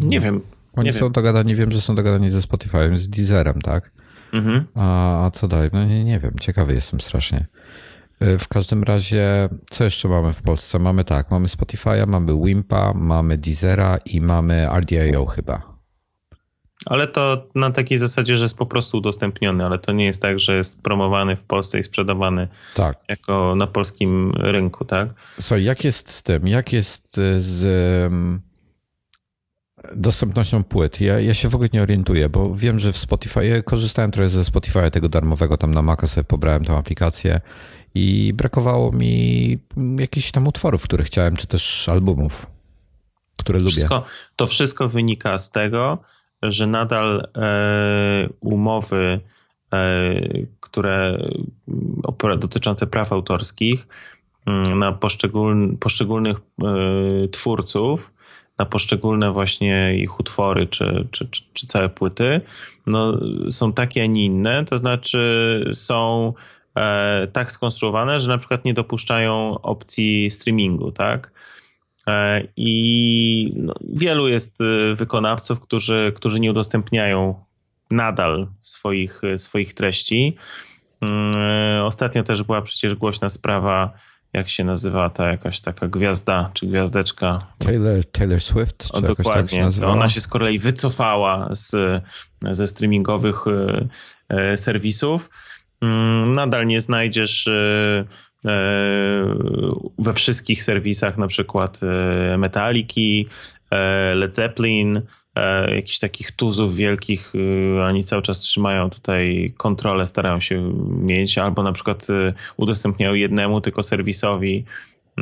Nie 0.00 0.20
wiem. 0.20 0.40
Oni 0.76 0.86
nie 0.86 0.92
są 0.92 1.06
wiem. 1.06 1.12
dogadani, 1.12 1.54
wiem, 1.54 1.72
że 1.72 1.80
są 1.80 1.94
dogadani 1.94 2.30
ze 2.30 2.38
Spotify'em, 2.38 2.96
z 2.96 3.08
Deezerem, 3.08 3.60
tak? 3.62 3.90
Mhm. 4.32 4.66
A, 4.74 5.30
co 5.32 5.48
dalej? 5.48 5.70
No 5.72 5.84
nie, 5.84 6.04
nie 6.04 6.18
wiem, 6.18 6.32
ciekawy 6.40 6.74
jestem 6.74 7.00
strasznie. 7.00 7.46
E, 8.20 8.38
w 8.38 8.48
każdym 8.48 8.82
razie, 8.82 9.48
co 9.70 9.84
jeszcze 9.84 10.08
mamy 10.08 10.32
w 10.32 10.42
Polsce? 10.42 10.78
Mamy 10.78 11.04
tak, 11.04 11.30
mamy 11.30 11.46
Spotify'a, 11.46 12.06
mamy 12.06 12.36
Wimpa, 12.44 12.92
mamy 12.94 13.38
Deezera 13.38 13.98
i 14.04 14.20
mamy 14.20 14.68
RDIO 14.80 15.26
chyba. 15.26 15.69
Ale 16.86 17.08
to 17.08 17.46
na 17.54 17.70
takiej 17.70 17.98
zasadzie, 17.98 18.36
że 18.36 18.44
jest 18.44 18.56
po 18.56 18.66
prostu 18.66 18.98
udostępniony, 18.98 19.64
ale 19.66 19.78
to 19.78 19.92
nie 19.92 20.04
jest 20.04 20.22
tak, 20.22 20.38
że 20.38 20.56
jest 20.56 20.82
promowany 20.82 21.36
w 21.36 21.42
Polsce 21.42 21.78
i 21.78 21.82
sprzedawany 21.82 22.48
tak. 22.74 22.98
jako 23.08 23.54
na 23.56 23.66
polskim 23.66 24.32
rynku, 24.32 24.84
tak? 24.84 25.08
Słuchaj, 25.40 25.64
jak 25.64 25.84
jest 25.84 26.10
z 26.10 26.22
tym? 26.22 26.46
Jak 26.46 26.72
jest 26.72 27.20
z 27.38 28.12
dostępnością 29.96 30.64
płyt? 30.64 31.00
Ja, 31.00 31.20
ja 31.20 31.34
się 31.34 31.48
w 31.48 31.54
ogóle 31.54 31.68
nie 31.72 31.82
orientuję, 31.82 32.28
bo 32.28 32.54
wiem, 32.54 32.78
że 32.78 32.92
w 32.92 32.96
Spotify, 32.96 33.46
ja 33.46 33.62
korzystałem 33.62 34.10
trochę 34.10 34.28
ze 34.28 34.44
Spotify 34.44 34.90
tego 34.90 35.08
darmowego, 35.08 35.56
tam 35.56 35.70
na 35.70 35.82
Maca 35.82 36.06
sobie 36.06 36.24
pobrałem 36.24 36.64
tą 36.64 36.78
aplikację 36.78 37.40
i 37.94 38.32
brakowało 38.34 38.92
mi 38.92 39.58
jakichś 39.98 40.30
tam 40.30 40.48
utworów, 40.48 40.82
które 40.82 41.04
chciałem, 41.04 41.36
czy 41.36 41.46
też 41.46 41.88
albumów, 41.88 42.46
które 43.38 43.60
wszystko, 43.60 43.94
lubię. 43.94 44.06
To 44.36 44.46
wszystko 44.46 44.88
wynika 44.88 45.38
z 45.38 45.50
tego, 45.50 45.98
że 46.42 46.66
nadal 46.66 47.28
e, 47.36 48.28
umowy, 48.40 49.20
e, 49.72 50.14
które 50.60 51.18
dotyczące 52.38 52.86
praw 52.86 53.12
autorskich 53.12 53.88
mm, 54.46 54.78
na 54.78 54.92
poszczególnych 55.80 56.36
e, 56.36 57.28
twórców, 57.28 58.12
na 58.58 58.66
poszczególne 58.66 59.32
właśnie 59.32 59.96
ich 59.96 60.20
utwory 60.20 60.66
czy, 60.66 61.08
czy, 61.10 61.28
czy, 61.52 61.66
całe 61.66 61.88
płyty, 61.88 62.40
no, 62.86 63.18
są 63.50 63.72
takie, 63.72 64.02
a 64.02 64.06
nie 64.06 64.24
inne. 64.24 64.64
To 64.64 64.78
znaczy 64.78 65.64
są 65.72 66.32
tak 67.32 67.52
skonstruowane, 67.52 68.20
że 68.20 68.28
na 68.30 68.38
przykład 68.38 68.64
nie 68.64 68.74
dopuszczają 68.74 69.60
opcji 69.60 70.30
streamingu, 70.30 70.92
tak? 70.92 71.32
E, 72.10 72.42
I 72.56 73.52
no, 73.56 73.74
wielu 73.92 74.28
jest 74.28 74.60
y, 74.60 74.94
wykonawców, 74.94 75.60
którzy, 75.60 76.12
którzy 76.16 76.40
nie 76.40 76.50
udostępniają 76.50 77.44
nadal 77.90 78.46
swoich, 78.62 79.22
swoich 79.36 79.74
treści. 79.74 80.36
Mm, 81.00 81.36
e, 81.36 81.84
ostatnio 81.84 82.22
też 82.22 82.42
była 82.42 82.62
przecież 82.62 82.94
głośna 82.94 83.28
sprawa, 83.28 83.92
jak 84.32 84.50
się 84.50 84.64
nazywa 84.64 85.10
ta 85.10 85.28
jakaś 85.28 85.60
taka 85.60 85.88
gwiazda 85.88 86.50
czy 86.54 86.66
gwiazdeczka. 86.66 87.38
Taylor, 87.58 88.04
Taylor 88.04 88.40
Swift? 88.40 88.86
Czy 88.86 88.92
o, 88.92 89.00
dokładnie. 89.00 89.64
Tak 89.64 89.74
się 89.74 89.86
Ona 89.86 90.08
się 90.08 90.20
z 90.20 90.28
kolei 90.28 90.58
wycofała 90.58 91.48
z, 91.52 92.02
ze 92.50 92.66
streamingowych 92.66 93.44
e, 94.28 94.56
serwisów. 94.56 95.30
Mm, 95.80 96.34
nadal 96.34 96.66
nie 96.66 96.80
znajdziesz 96.80 97.46
E, 97.46 98.04
we 99.98 100.12
wszystkich 100.14 100.62
serwisach, 100.62 101.18
na 101.18 101.26
przykład 101.26 101.80
e, 101.82 102.38
Metaliki, 102.38 103.26
e, 103.70 104.14
Led 104.14 104.34
Zeppelin, 104.34 105.02
e, 105.34 105.74
jakichś 105.74 105.98
takich 105.98 106.32
tuzów 106.32 106.76
wielkich, 106.76 107.32
e, 107.78 107.82
oni 107.82 108.04
cały 108.04 108.22
czas 108.22 108.40
trzymają 108.40 108.90
tutaj 108.90 109.54
kontrolę, 109.56 110.06
starają 110.06 110.40
się 110.40 110.72
mieć, 110.88 111.38
albo 111.38 111.62
na 111.62 111.72
przykład 111.72 112.10
e, 112.10 112.32
udostępniają 112.56 113.14
jednemu 113.14 113.60
tylko 113.60 113.82
serwisowi 113.82 114.64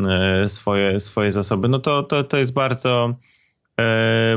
e, 0.06 0.48
swoje, 0.48 1.00
swoje 1.00 1.32
zasoby, 1.32 1.68
no 1.68 1.78
to, 1.78 2.02
to, 2.02 2.24
to 2.24 2.36
jest 2.36 2.52
bardzo 2.52 3.14
e, 3.80 4.36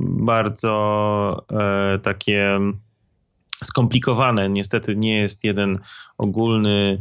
bardzo 0.00 1.46
e, 1.52 1.98
takie 1.98 2.60
skomplikowane. 3.64 4.48
Niestety 4.48 4.96
nie 4.96 5.18
jest 5.18 5.44
jeden 5.44 5.78
ogólny 6.18 7.00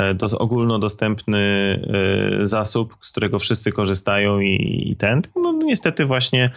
E, 0.00 0.14
do, 0.14 0.26
ogólnodostępny 0.38 1.38
e, 2.40 2.46
zasób, 2.46 2.96
z 3.00 3.10
którego 3.10 3.38
wszyscy 3.38 3.72
korzystają 3.72 4.40
i, 4.40 4.82
i 4.90 4.96
ten. 4.96 5.22
No, 5.36 5.52
niestety 5.52 6.04
właśnie 6.04 6.50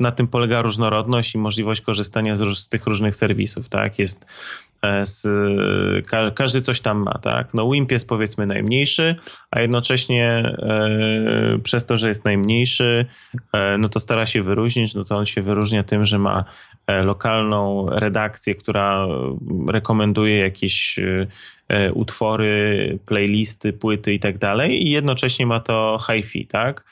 na 0.00 0.12
tym 0.12 0.28
polega 0.28 0.62
różnorodność 0.62 1.34
i 1.34 1.38
możliwość 1.38 1.80
korzystania 1.80 2.36
z, 2.36 2.58
z 2.58 2.68
tych 2.68 2.86
różnych 2.86 3.16
serwisów. 3.16 3.68
Tak? 3.68 3.98
Jest 3.98 4.26
e, 4.82 5.06
z, 5.06 5.26
ka, 6.06 6.30
każdy 6.30 6.62
coś 6.62 6.80
tam 6.80 6.98
ma, 6.98 7.18
tak? 7.18 7.54
No 7.54 7.70
WIMP 7.70 7.92
jest 7.92 8.08
powiedzmy 8.08 8.46
najmniejszy, 8.46 9.16
a 9.50 9.60
jednocześnie 9.60 10.56
przez 11.62 11.86
to, 11.86 11.96
że 11.96 12.08
jest 12.08 12.24
najmniejszy, 12.24 13.06
no 13.78 13.88
to 13.88 14.00
stara 14.00 14.26
się 14.26 14.42
wyróżnić, 14.42 14.94
no 14.94 15.04
to 15.04 15.16
on 15.16 15.26
się 15.26 15.42
wyróżnia 15.42 15.84
tym, 15.84 16.04
że 16.04 16.18
ma 16.18 16.44
lokalną 16.88 17.86
redakcję, 17.90 18.54
która 18.54 19.06
rekomenduje 19.68 20.38
jakieś 20.38 21.00
E, 21.68 21.92
utwory, 21.92 22.98
playlisty, 23.06 23.72
płyty 23.72 24.14
i 24.14 24.20
tak 24.20 24.38
dalej 24.38 24.86
i 24.86 24.90
jednocześnie 24.90 25.46
ma 25.46 25.60
to 25.60 25.98
hi-fi, 26.06 26.46
tak? 26.46 26.84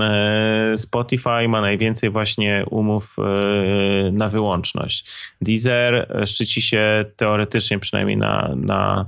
E, 0.00 0.76
Spotify 0.76 1.48
ma 1.48 1.60
najwięcej 1.60 2.10
właśnie 2.10 2.64
umów 2.70 3.16
e, 3.18 4.12
na 4.12 4.28
wyłączność. 4.28 5.10
Deezer 5.40 6.22
szczyci 6.26 6.62
się 6.62 7.04
teoretycznie 7.16 7.78
przynajmniej 7.78 8.16
na, 8.16 8.52
na, 8.56 9.06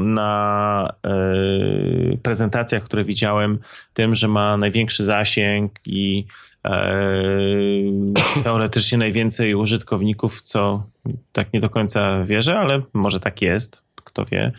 na 0.00 0.94
prezentacjach, 2.22 2.84
które 2.84 3.04
widziałem, 3.04 3.58
tym, 3.94 4.14
że 4.14 4.28
ma 4.28 4.56
największy 4.56 5.04
zasięg 5.04 5.72
i 5.86 6.26
teoretycznie 8.44 8.98
najwięcej 8.98 9.54
użytkowników, 9.54 10.42
co 10.42 10.86
tak 11.32 11.52
nie 11.52 11.60
do 11.60 11.70
końca 11.70 12.24
wierzę, 12.24 12.58
ale 12.58 12.82
może 12.92 13.20
tak 13.20 13.42
jest, 13.42 13.82
kto 14.04 14.24
wie. 14.24 14.52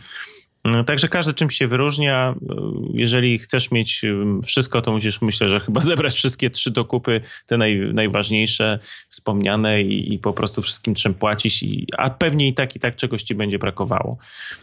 Także 0.86 1.08
każdy 1.08 1.34
czymś 1.34 1.56
się 1.56 1.68
wyróżnia. 1.68 2.34
Jeżeli 2.94 3.38
chcesz 3.38 3.70
mieć 3.70 4.02
wszystko, 4.44 4.82
to 4.82 4.92
musisz, 4.92 5.22
myślę, 5.22 5.48
że 5.48 5.60
chyba 5.60 5.80
zebrać 5.90 6.14
wszystkie 6.14 6.50
trzy 6.50 6.70
dokupy, 6.70 7.20
te 7.46 7.58
naj, 7.58 7.80
najważniejsze, 7.94 8.78
wspomniane 9.08 9.82
i, 9.82 10.14
i, 10.14 10.18
po 10.18 10.32
prostu 10.32 10.62
wszystkim 10.62 10.94
czym 10.94 11.14
płacić, 11.14 11.62
i, 11.62 11.86
a 11.98 12.10
pewnie 12.10 12.48
i 12.48 12.54
tak, 12.54 12.76
i 12.76 12.80
tak 12.80 12.96
czegoś 12.96 13.22
ci 13.22 13.34
będzie 13.34 13.58
brakowało. 13.58 14.18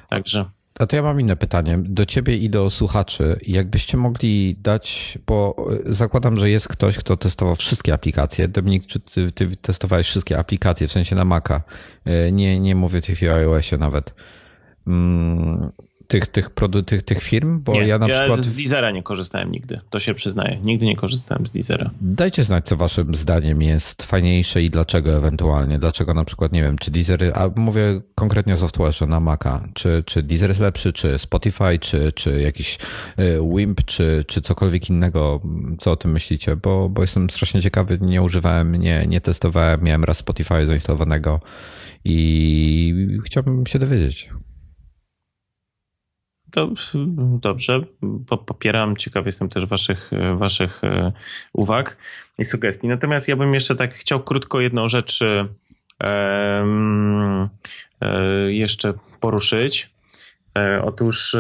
Także. 0.10 0.46
A 0.80 0.86
to 0.86 0.96
ja 0.96 1.02
mam 1.02 1.22
inne 1.22 1.36
pytanie 1.36 1.80
do 1.84 2.06
ciebie 2.06 2.38
i 2.38 2.50
do 2.50 2.70
słuchaczy. 2.70 3.40
Jakbyście 3.48 3.98
mogli 3.98 4.56
dać, 4.60 5.18
bo 5.28 5.68
zakładam, 5.86 6.38
że 6.38 6.50
jest 6.50 6.68
ktoś, 6.68 6.98
kto 6.98 7.18
testował 7.18 7.56
wszystkie 7.56 7.94
aplikacje. 7.94 8.48
Dominik, 8.48 8.86
czy 8.86 9.00
ty, 9.00 9.32
ty 9.32 9.56
testowałeś 9.58 10.08
wszystkie 10.08 10.40
aplikacje, 10.40 10.88
w 10.88 10.92
sensie 10.92 11.16
na 11.16 11.26
Maca? 11.26 11.62
E, 12.06 12.32
nie, 12.32 12.60
nie 12.60 12.76
mówię 12.76 13.02
tych 13.02 13.20
w 13.20 13.24
iOSie 13.24 13.78
nawet. 13.78 14.14
Mm, 14.88 15.72
tych, 16.14 16.28
tych, 16.28 16.50
produ- 16.50 16.84
tych, 16.84 17.04
tych 17.04 17.24
firm? 17.24 17.60
Bo 17.60 17.74
nie, 17.74 17.88
ja 17.88 18.00
na 18.00 18.08
ja 18.08 18.20
przykład. 18.20 18.42
Z 18.42 18.54
Deezera 18.54 18.92
nie 18.92 19.04
korzystałem 19.04 19.52
nigdy, 19.52 19.80
to 19.90 20.00
się 20.00 20.14
przyznaję. 20.14 20.60
Nigdy 20.64 20.86
nie 20.86 20.96
korzystałem 20.96 21.48
z 21.48 21.52
Deezera. 21.52 21.92
Dajcie 22.02 22.44
znać, 22.44 22.66
co 22.66 22.76
waszym 22.78 23.16
zdaniem 23.16 23.62
jest 23.62 24.04
fajniejsze 24.04 24.62
i 24.62 24.70
dlaczego 24.70 25.18
ewentualnie. 25.18 25.80
Dlaczego 25.80 26.14
na 26.14 26.26
przykład, 26.26 26.52
nie 26.52 26.64
wiem, 26.64 26.78
czy 26.78 26.92
Deezer, 26.92 27.32
a 27.36 27.50
mówię 27.56 28.02
konkretnie 28.16 28.54
o 28.54 28.58
software'ze 28.58 29.08
na 29.08 29.20
Maca, 29.20 29.68
czy, 29.74 30.04
czy 30.06 30.24
Deezer 30.24 30.50
jest 30.50 30.62
lepszy, 30.62 30.94
czy 30.94 31.20
Spotify, 31.20 31.80
czy, 31.80 32.12
czy 32.12 32.42
jakiś 32.42 32.78
y, 33.20 33.40
Wimp, 33.56 33.86
czy, 33.86 34.24
czy 34.28 34.42
cokolwiek 34.42 34.90
innego. 34.90 35.40
Co 35.80 35.92
o 35.92 35.96
tym 35.96 36.12
myślicie? 36.12 36.56
Bo, 36.56 36.90
bo 36.90 37.02
jestem 37.02 37.30
strasznie 37.30 37.62
ciekawy, 37.62 37.98
nie 38.02 38.22
używałem, 38.22 38.76
nie, 38.76 39.08
nie 39.08 39.22
testowałem, 39.22 39.84
miałem 39.84 40.04
raz 40.04 40.18
Spotify 40.18 40.68
zainstalowanego 40.68 41.40
i 42.06 43.20
chciałbym 43.26 43.68
się 43.68 43.80
dowiedzieć. 43.80 44.30
Dobrze, 47.42 47.82
popieram. 48.46 48.98
Ciekaw 48.98 49.26
jestem 49.26 49.50
też 49.50 49.66
waszych, 49.66 50.12
waszych 50.36 50.84
e, 50.84 51.12
uwag 51.54 51.98
i 52.38 52.46
sugestii. 52.46 52.88
Natomiast 52.88 53.28
ja 53.28 53.36
bym 53.36 53.54
jeszcze 53.54 53.76
tak 53.76 53.94
chciał 53.94 54.24
krótko 54.24 54.62
jedną 54.62 54.88
rzecz 54.88 55.22
e, 55.22 55.48
e, 58.02 58.54
jeszcze 58.54 58.94
poruszyć. 59.20 59.94
Otóż 60.84 61.36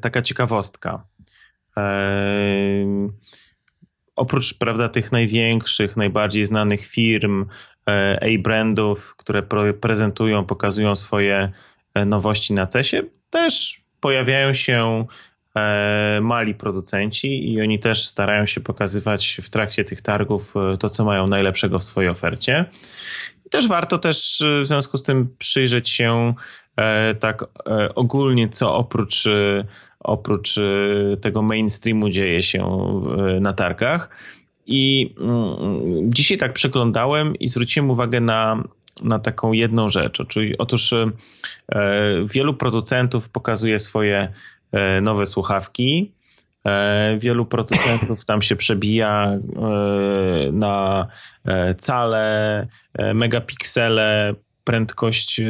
taka 0.00 0.22
ciekawostka. 0.22 1.04
Oprócz 4.16 4.58
prawda, 4.58 4.88
tych 4.88 5.12
największych, 5.12 5.96
najbardziej 5.96 6.46
znanych 6.46 6.86
firm, 6.86 7.46
A-brandów, 8.20 9.16
które 9.16 9.42
prezentują, 9.80 10.44
pokazują 10.44 10.96
swoje 10.96 11.52
nowości 12.04 12.52
na 12.52 12.66
CESie, 12.66 13.02
też 13.30 13.80
pojawiają 14.00 14.52
się 14.54 15.06
e, 15.56 16.18
mali 16.22 16.54
producenci 16.54 17.52
i 17.52 17.60
oni 17.60 17.78
też 17.78 18.06
starają 18.06 18.46
się 18.46 18.60
pokazywać 18.60 19.40
w 19.42 19.50
trakcie 19.50 19.84
tych 19.84 20.02
targów 20.02 20.54
e, 20.56 20.76
to, 20.76 20.90
co 20.90 21.04
mają 21.04 21.26
najlepszego 21.26 21.78
w 21.78 21.84
swojej 21.84 22.10
ofercie. 22.10 22.64
I 23.46 23.50
też 23.50 23.68
warto 23.68 23.98
też 23.98 24.42
w 24.62 24.66
związku 24.66 24.96
z 24.96 25.02
tym 25.02 25.28
przyjrzeć 25.38 25.88
się 25.88 26.34
tak 27.20 27.44
ogólnie, 27.94 28.48
co 28.48 28.76
oprócz, 28.76 29.24
oprócz 30.00 30.54
tego 31.20 31.42
mainstreamu 31.42 32.10
dzieje 32.10 32.42
się 32.42 32.68
na 33.40 33.52
targach. 33.52 34.10
I 34.66 35.14
mm, 35.20 36.12
dzisiaj 36.12 36.38
tak 36.38 36.52
przeglądałem 36.52 37.36
i 37.36 37.48
zwróciłem 37.48 37.90
uwagę 37.90 38.20
na 38.20 38.62
na 39.02 39.18
taką 39.18 39.52
jedną 39.52 39.88
rzecz. 39.88 40.18
Otóż 40.58 40.92
e, 40.92 41.06
wielu 42.24 42.54
producentów 42.54 43.28
pokazuje 43.28 43.78
swoje 43.78 44.32
e, 44.72 45.00
nowe 45.00 45.26
słuchawki. 45.26 46.12
E, 46.66 47.16
wielu 47.20 47.46
producentów 47.46 48.24
tam 48.24 48.42
się 48.42 48.56
przebija 48.56 49.32
na 50.52 51.06
cale, 51.78 52.66
megapiksele, 53.14 54.34
prędkość 54.64 55.40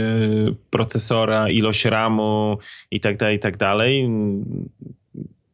procesora, 0.71 1.51
ilość 1.51 1.85
RAMu 1.85 2.59
i 2.91 3.01
tak 3.01 3.17
dalej, 3.17 3.37
i 3.37 3.41
tak. 3.41 3.57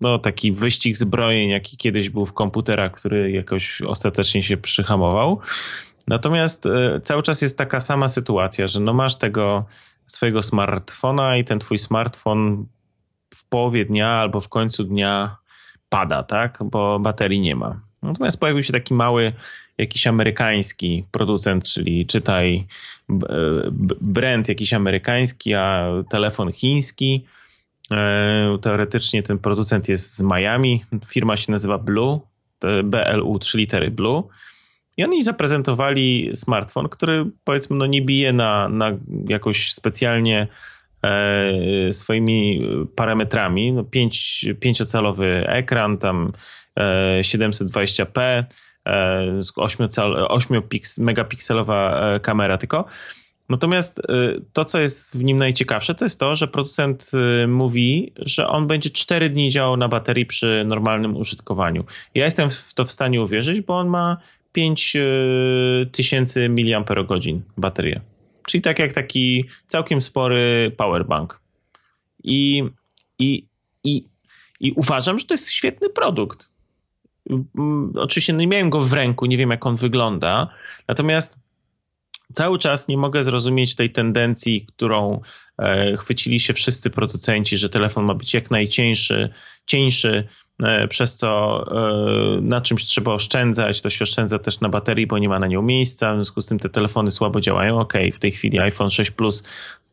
No, 0.01 0.19
taki 0.19 0.53
wyścig 0.53 0.97
zbrojeń, 0.97 1.49
jaki 1.49 1.77
kiedyś 1.77 2.11
był 2.11 2.27
w 2.27 2.33
komputerach, 2.33 2.93
który 2.93 3.31
jakoś 3.31 3.83
ostatecznie 3.83 4.43
się 4.43 4.57
przyhamował. 4.57 5.41
Natomiast 6.09 6.67
e, 6.67 7.01
cały 7.05 7.23
czas 7.23 7.43
jest 7.43 7.59
taka 7.59 7.81
sama 7.81 8.09
sytuacja, 8.09 8.67
że 8.67 8.81
no 8.81 8.93
masz 8.93 9.15
tego 9.15 9.65
swojego 10.07 10.43
smartfona 10.43 11.37
i 11.37 11.45
ten 11.45 11.59
twój 11.59 11.79
smartfon 11.79 12.67
w 13.35 13.49
połowie 13.49 13.85
dnia 13.85 14.09
albo 14.09 14.41
w 14.41 14.49
końcu 14.49 14.85
dnia 14.85 15.37
pada, 15.89 16.23
tak? 16.23 16.59
Bo 16.65 16.99
baterii 16.99 17.41
nie 17.41 17.57
ma. 17.57 17.81
Natomiast 18.03 18.41
pojawił 18.41 18.63
się 18.63 18.73
taki 18.73 18.95
mały, 18.95 19.33
jakiś 19.79 20.07
amerykański 20.07 21.05
producent, 21.11 21.65
czyli 21.65 22.07
czytaj 22.07 22.67
e, 23.11 23.17
brand 24.01 24.49
jakiś 24.49 24.73
amerykański, 24.73 25.55
a 25.55 25.89
telefon 26.11 26.53
chiński. 26.53 27.27
E, 27.91 28.59
teoretycznie 28.63 29.23
ten 29.23 29.39
producent 29.39 29.89
jest 29.89 30.17
z 30.17 30.23
Miami. 30.23 30.85
Firma 31.07 31.37
się 31.37 31.53
nazywa 31.53 31.79
Blue, 31.79 32.21
BLU, 32.85 33.39
trzy 33.39 33.59
litery 33.59 33.91
Blue. 33.91 34.23
I 34.97 35.05
oni 35.05 35.23
zaprezentowali 35.23 36.31
smartfon, 36.35 36.89
który 36.89 37.27
powiedzmy 37.45 37.77
no 37.77 37.87
nie 37.87 38.03
bije 38.03 38.33
na, 38.33 38.69
na 38.69 38.93
jakoś 39.29 39.73
specjalnie 39.73 40.49
e, 41.03 41.93
swoimi 41.93 42.67
parametrami. 42.97 43.73
No 43.73 43.85
5, 43.85 44.47
5-calowy 44.61 45.45
ekran, 45.47 45.99
tam 45.99 46.33
e, 46.77 47.21
720p, 47.21 48.45
e, 48.87 49.41
8, 49.57 49.89
8 50.29 50.63
megapikselowa 50.99 52.11
e, 52.15 52.21
kamera 52.21 52.59
tylko. 52.59 52.85
Natomiast 53.49 53.99
e, 53.99 54.03
to, 54.53 54.65
co 54.65 54.81
jest 54.81 55.19
w 55.19 55.25
nim 55.25 55.39
najciekawsze, 55.39 55.95
to 55.95 56.05
jest 56.05 56.21
to, 56.21 56.35
że 56.35 56.49
producent 56.49 57.11
e, 57.15 57.47
mówi, 57.47 58.13
że 58.17 58.49
on 58.49 58.67
będzie 58.67 58.91
4 58.91 59.31
dni 59.31 59.51
działał 59.51 59.77
na 59.77 59.89
baterii 59.89 60.27
przy 60.27 60.65
normalnym 60.67 61.17
użytkowaniu. 61.17 61.85
Ja 62.15 62.25
jestem 62.25 62.51
w 62.51 62.75
to 62.75 62.85
w 62.85 62.93
stanie 62.93 63.23
uwierzyć, 63.23 63.61
bo 63.61 63.79
on 63.79 63.89
ma 63.89 64.17
5000 64.53 66.49
mAh 66.49 66.85
baterię. 67.57 68.01
Czyli 68.47 68.63
tak 68.63 68.79
jak 68.79 68.93
taki 68.93 69.45
całkiem 69.67 70.01
spory 70.01 70.73
powerbank. 70.77 71.41
I, 72.25 72.65
i, 73.19 73.47
i, 73.85 74.09
I 74.61 74.73
uważam, 74.73 75.19
że 75.19 75.27
to 75.27 75.35
jest 75.35 75.51
świetny 75.51 75.89
produkt. 75.89 76.49
oczywiście 77.95 78.33
nie 78.33 78.47
miałem 78.47 78.71
go 78.71 78.81
w 78.81 78.93
ręku, 78.93 79.27
nie 79.27 79.37
wiem 79.37 79.51
jak 79.51 79.67
on 79.67 79.77
wygląda, 79.77 80.49
natomiast 80.89 81.42
cały 82.33 82.59
czas 82.59 82.89
nie 82.89 82.97
mogę 82.97 83.25
zrozumieć 83.25 83.75
tej 83.75 83.91
tendencji, 83.91 84.67
którą 84.67 85.21
e, 85.59 85.97
chwycili 85.97 86.41
się 86.41 86.53
wszyscy 86.53 86.91
producenci, 86.91 87.59
że 87.59 87.69
telefon 87.69 88.05
ma 88.05 88.15
być 88.15 88.35
jak 88.35 88.51
najcieńszy, 88.51 89.31
cieńszy, 89.67 90.29
e, 90.63 90.89
przez 90.89 91.17
co 91.17 91.65
e, 92.39 92.41
na 92.41 92.61
czymś 92.61 92.85
trzeba 92.85 93.13
oszczędzać. 93.13 93.83
To 93.83 93.91
się 93.91 94.03
oszczędza 94.03 94.39
też 94.39 94.61
na 94.61 94.69
baterii, 94.69 95.07
bo 95.07 95.19
nie 95.19 95.29
ma 95.29 95.39
na 95.39 95.47
nią 95.47 95.63
miejsca. 95.63 96.13
W 96.13 96.17
związku 96.17 96.41
z 96.41 96.47
tym 96.47 96.59
te 96.59 96.69
telefony 96.69 97.11
słabo 97.11 97.41
działają. 97.41 97.79
Ok, 97.79 97.93
w 98.15 98.19
tej 98.19 98.33
chwili 98.33 98.59
iPhone 98.59 98.91
6 98.91 99.11
Plus 99.11 99.45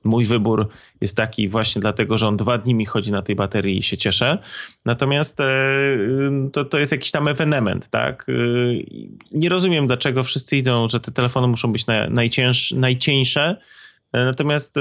Mój 0.04 0.26
wybór 0.26 0.68
jest 1.02 1.18
taki 1.18 1.50
właśnie 1.50 1.82
dlatego, 1.82 2.18
że 2.18 2.28
on 2.28 2.38
dwa 2.38 2.58
dni 2.58 2.76
mi 2.76 2.86
chodzi 2.86 3.12
na 3.12 3.22
tej 3.22 3.36
baterii 3.36 3.78
i 3.78 3.84
się 3.84 3.98
cieszę. 3.98 4.38
Natomiast 4.86 5.40
e, 5.40 5.46
to, 6.54 6.66
to 6.66 6.80
jest 6.80 6.92
jakiś 6.92 7.12
tam 7.12 7.28
ewenement, 7.28 7.90
tak? 7.90 8.26
E, 8.30 8.34
nie 9.32 9.50
rozumiem, 9.50 9.88
dlaczego 9.88 10.24
wszyscy 10.24 10.58
idą, 10.58 10.90
że 10.90 11.00
te 11.00 11.12
telefony 11.12 11.48
muszą 11.48 11.72
być 11.72 11.86
najcięż, 12.10 12.72
najcieńsze. 12.72 13.58
E, 14.14 14.26
natomiast 14.26 14.76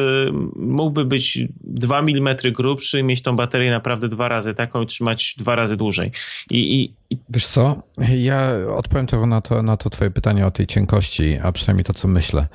mógłby 0.57 1.05
być 1.05 1.39
2 1.61 1.99
mm 1.99 2.37
grubszy, 2.53 3.03
mieć 3.03 3.23
tą 3.23 3.37
baterię 3.37 3.71
naprawdę 3.71 4.09
dwa 4.09 4.29
razy 4.29 4.55
taką 4.55 4.83
i 4.83 4.87
trzymać 4.87 5.35
dwa 5.39 5.57
razy 5.57 5.77
dłużej. 5.77 6.13
I, 6.51 6.59
i, 6.59 6.95
i... 7.11 7.19
Wiesz 7.29 7.47
co, 7.47 7.83
ja 8.17 8.53
odpowiem 8.77 9.07
tylko 9.07 9.27
na 9.27 9.41
to, 9.41 9.63
na 9.63 9.77
to 9.77 9.91
twoje 9.91 10.11
pytanie 10.11 10.47
o 10.47 10.51
tej 10.51 10.67
cienkości, 10.67 11.39
a 11.43 11.53
przynajmniej 11.53 11.85
to, 11.85 11.95
co 11.95 12.09
myślę. 12.09 12.49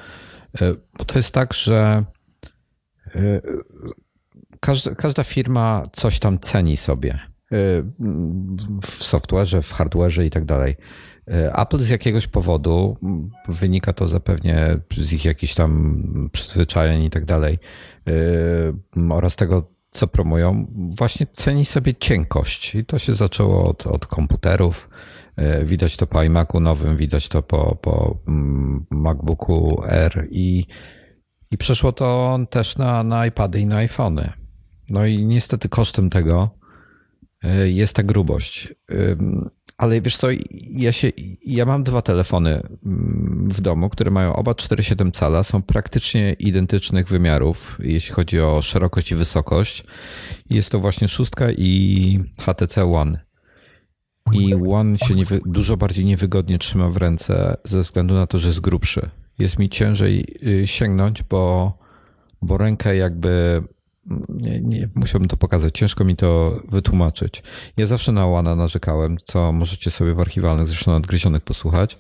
Bo 0.97 1.05
to 1.05 1.19
jest 1.19 1.33
tak, 1.33 1.53
że 1.53 2.03
każda, 4.59 4.95
każda 4.95 5.23
firma 5.23 5.83
coś 5.93 6.19
tam 6.19 6.39
ceni 6.39 6.77
sobie 6.77 7.19
w 8.81 9.03
software'ze, 9.03 9.61
w 9.61 9.73
hardware'ze 9.73 10.25
i 10.25 10.29
tak 10.29 10.45
dalej. 10.45 10.75
Apple 11.57 11.79
z 11.79 11.89
jakiegoś 11.89 12.27
powodu, 12.27 12.97
wynika 13.47 13.93
to 13.93 14.07
zapewnie 14.07 14.79
z 14.97 15.13
ich 15.13 15.25
jakichś 15.25 15.53
tam 15.53 16.29
przyzwyczajeń 16.31 17.03
i 17.03 17.09
tak 17.09 17.25
dalej, 17.25 17.59
oraz 19.09 19.35
tego, 19.35 19.71
co 19.91 20.07
promują, 20.07 20.67
właśnie 20.97 21.27
ceni 21.31 21.65
sobie 21.65 21.95
cienkość. 21.95 22.75
I 22.75 22.85
to 22.85 22.99
się 22.99 23.13
zaczęło 23.13 23.69
od, 23.69 23.87
od 23.87 24.05
komputerów. 24.05 24.89
Widać 25.63 25.97
to 25.97 26.07
po 26.07 26.23
iMacu 26.23 26.59
nowym, 26.59 26.97
widać 26.97 27.27
to 27.27 27.41
po, 27.41 27.75
po 27.75 28.17
mm, 28.27 28.85
MacBooku 28.89 29.83
R 29.85 30.27
i 30.31 30.65
i 31.53 31.57
przeszło 31.57 31.91
to 31.91 32.39
też 32.49 32.77
na, 32.77 33.03
na 33.03 33.25
iPady 33.25 33.59
i 33.59 33.65
na 33.65 33.75
iPhony. 33.75 34.33
No 34.89 35.05
i 35.05 35.25
niestety 35.25 35.69
kosztem 35.69 36.09
tego 36.09 36.49
e, 37.43 37.69
jest 37.69 37.95
ta 37.95 38.03
grubość. 38.03 38.73
Ale 39.77 40.01
wiesz 40.01 40.17
co, 40.17 40.27
ja, 40.69 40.91
się, 40.91 41.11
ja 41.45 41.65
mam 41.65 41.83
dwa 41.83 42.01
telefony 42.01 42.61
w 43.47 43.61
domu, 43.61 43.89
które 43.89 44.11
mają 44.11 44.35
oba 44.35 44.51
4,7 44.51 45.11
cala, 45.11 45.43
są 45.43 45.61
praktycznie 45.61 46.33
identycznych 46.33 47.07
wymiarów, 47.07 47.77
jeśli 47.83 48.13
chodzi 48.13 48.39
o 48.39 48.61
szerokość 48.61 49.11
i 49.11 49.15
wysokość. 49.15 49.83
Jest 50.49 50.71
to 50.71 50.79
właśnie 50.79 51.07
szóstka 51.07 51.51
i 51.51 52.19
HTC 52.41 52.85
One. 52.93 53.19
I 54.31 54.55
One 54.55 54.97
się 54.97 55.15
nie, 55.15 55.25
dużo 55.45 55.77
bardziej 55.77 56.05
niewygodnie 56.05 56.57
trzyma 56.57 56.89
w 56.89 56.97
ręce 56.97 57.57
ze 57.63 57.81
względu 57.81 58.13
na 58.13 58.27
to, 58.27 58.37
że 58.37 58.47
jest 58.47 58.61
grubszy 58.61 59.09
jest 59.39 59.59
mi 59.59 59.69
ciężej 59.69 60.25
y, 60.47 60.67
sięgnąć, 60.67 61.23
bo, 61.23 61.73
bo 62.41 62.57
rękę 62.57 62.95
jakby 62.95 63.63
nie, 64.29 64.61
nie, 64.61 64.89
musiałbym 64.95 65.27
to 65.27 65.37
pokazać, 65.37 65.77
ciężko 65.77 66.05
mi 66.05 66.15
to 66.15 66.61
wytłumaczyć. 66.69 67.43
Ja 67.77 67.85
zawsze 67.85 68.11
na 68.11 68.25
Łana 68.25 68.55
narzekałem, 68.55 69.17
co 69.23 69.51
możecie 69.51 69.91
sobie 69.91 70.13
w 70.13 70.19
archiwalnych, 70.19 70.67
zresztą 70.67 70.91
nadgryzionych 70.91 71.41
posłuchać. 71.41 71.97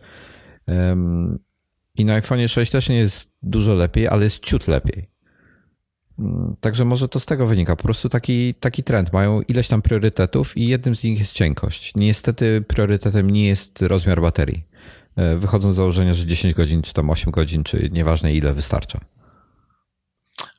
I 1.95 2.05
na 2.05 2.13
iPhone 2.13 2.47
6 2.47 2.71
też 2.71 2.89
nie 2.89 2.97
jest 2.97 3.33
dużo 3.43 3.73
lepiej, 3.73 4.07
ale 4.07 4.23
jest 4.23 4.39
ciut 4.39 4.67
lepiej. 4.67 5.09
Mm, 6.19 6.55
także 6.59 6.85
może 6.85 7.07
to 7.07 7.19
z 7.19 7.25
tego 7.25 7.47
wynika. 7.47 7.75
Po 7.75 7.83
prostu 7.83 8.09
taki, 8.09 8.53
taki 8.53 8.83
trend. 8.83 9.13
Mają 9.13 9.41
ileś 9.41 9.67
tam 9.67 9.81
priorytetów 9.81 10.57
i 10.57 10.67
jednym 10.67 10.95
z 10.95 11.03
nich 11.03 11.19
jest 11.19 11.33
cienkość. 11.33 11.93
Niestety 11.95 12.63
priorytetem 12.67 13.29
nie 13.29 13.47
jest 13.47 13.81
rozmiar 13.81 14.21
baterii. 14.21 14.63
E, 15.15 15.35
wychodzą 15.35 15.71
z 15.71 15.75
założenia, 15.75 16.13
że 16.13 16.25
10 16.25 16.53
godzin, 16.53 16.81
czy 16.81 16.93
tam 16.93 17.09
8 17.09 17.31
godzin, 17.31 17.63
czy 17.63 17.89
nieważne 17.91 18.33
ile 18.33 18.53
wystarcza. 18.53 18.99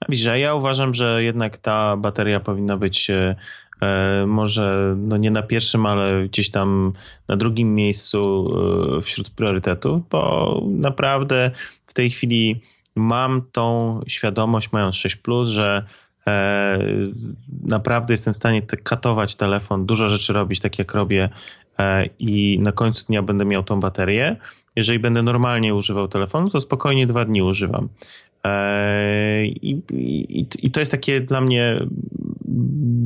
Widzisz, 0.09 0.27
ja 0.35 0.55
uważam, 0.55 0.95
że 0.95 1.23
jednak 1.23 1.57
ta 1.57 1.97
bateria 1.97 2.41
powinna 2.41 2.77
być 2.77 3.11
e, 3.11 3.37
e, 3.83 4.27
może 4.27 4.95
no 4.99 5.17
nie 5.17 5.31
na 5.31 5.43
pierwszym, 5.43 5.87
ale 5.87 6.23
gdzieś 6.23 6.51
tam 6.51 6.93
na 7.29 7.37
drugim 7.37 7.75
miejscu 7.75 8.51
wśród 9.03 9.31
priorytetów, 9.31 10.09
bo 10.09 10.63
naprawdę 10.67 11.51
w 11.87 11.95
tej 11.95 12.11
chwili 12.11 12.61
mam 12.95 13.43
tą 13.53 14.01
świadomość, 14.07 14.73
mając 14.73 14.97
6, 14.97 15.17
że 15.45 15.85
naprawdę 17.63 18.13
jestem 18.13 18.35
w 18.35 18.37
stanie 18.37 18.63
katować 18.63 19.37
telefon, 19.37 19.87
dużo 19.87 20.09
rzeczy 20.09 20.33
robić, 20.33 20.61
tak 20.61 20.79
jak 20.79 20.95
robię 20.95 21.29
E, 21.79 22.09
i 22.19 22.59
na 22.63 22.73
końcu 22.73 23.07
dnia 23.07 23.23
będę 23.23 23.45
miał 23.45 23.63
tą 23.63 23.81
baterię. 23.81 24.37
Jeżeli 24.77 24.99
będę 24.99 25.23
normalnie 25.23 25.75
używał 25.75 26.09
telefonu, 26.09 26.51
to 26.51 26.61
spokojnie 26.61 27.07
dwa 27.07 27.25
dni 27.25 27.43
używam. 27.43 27.89
E, 28.45 29.47
I, 29.47 29.83
i, 29.93 30.47
I, 30.63 30.71
to 30.71 30.81
jest 30.81 30.93
takie 30.93 31.21
dla 31.21 31.41
mnie 31.41 31.87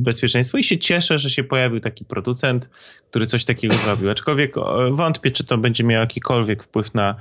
bezpieczeństwo 0.03 0.57
i 0.57 0.63
się 0.63 0.77
cieszę, 0.77 1.19
że 1.19 1.29
się 1.29 1.43
pojawił 1.43 1.79
taki 1.79 2.05
producent, 2.05 2.69
który 3.09 3.27
coś 3.27 3.45
takiego 3.45 3.75
zrobił. 3.75 4.09
Aczkolwiek 4.09 4.55
wątpię, 4.91 5.31
czy 5.31 5.43
to 5.43 5.57
będzie 5.57 5.83
miało 5.83 6.01
jakikolwiek 6.01 6.63
wpływ 6.63 6.93
na 6.93 7.15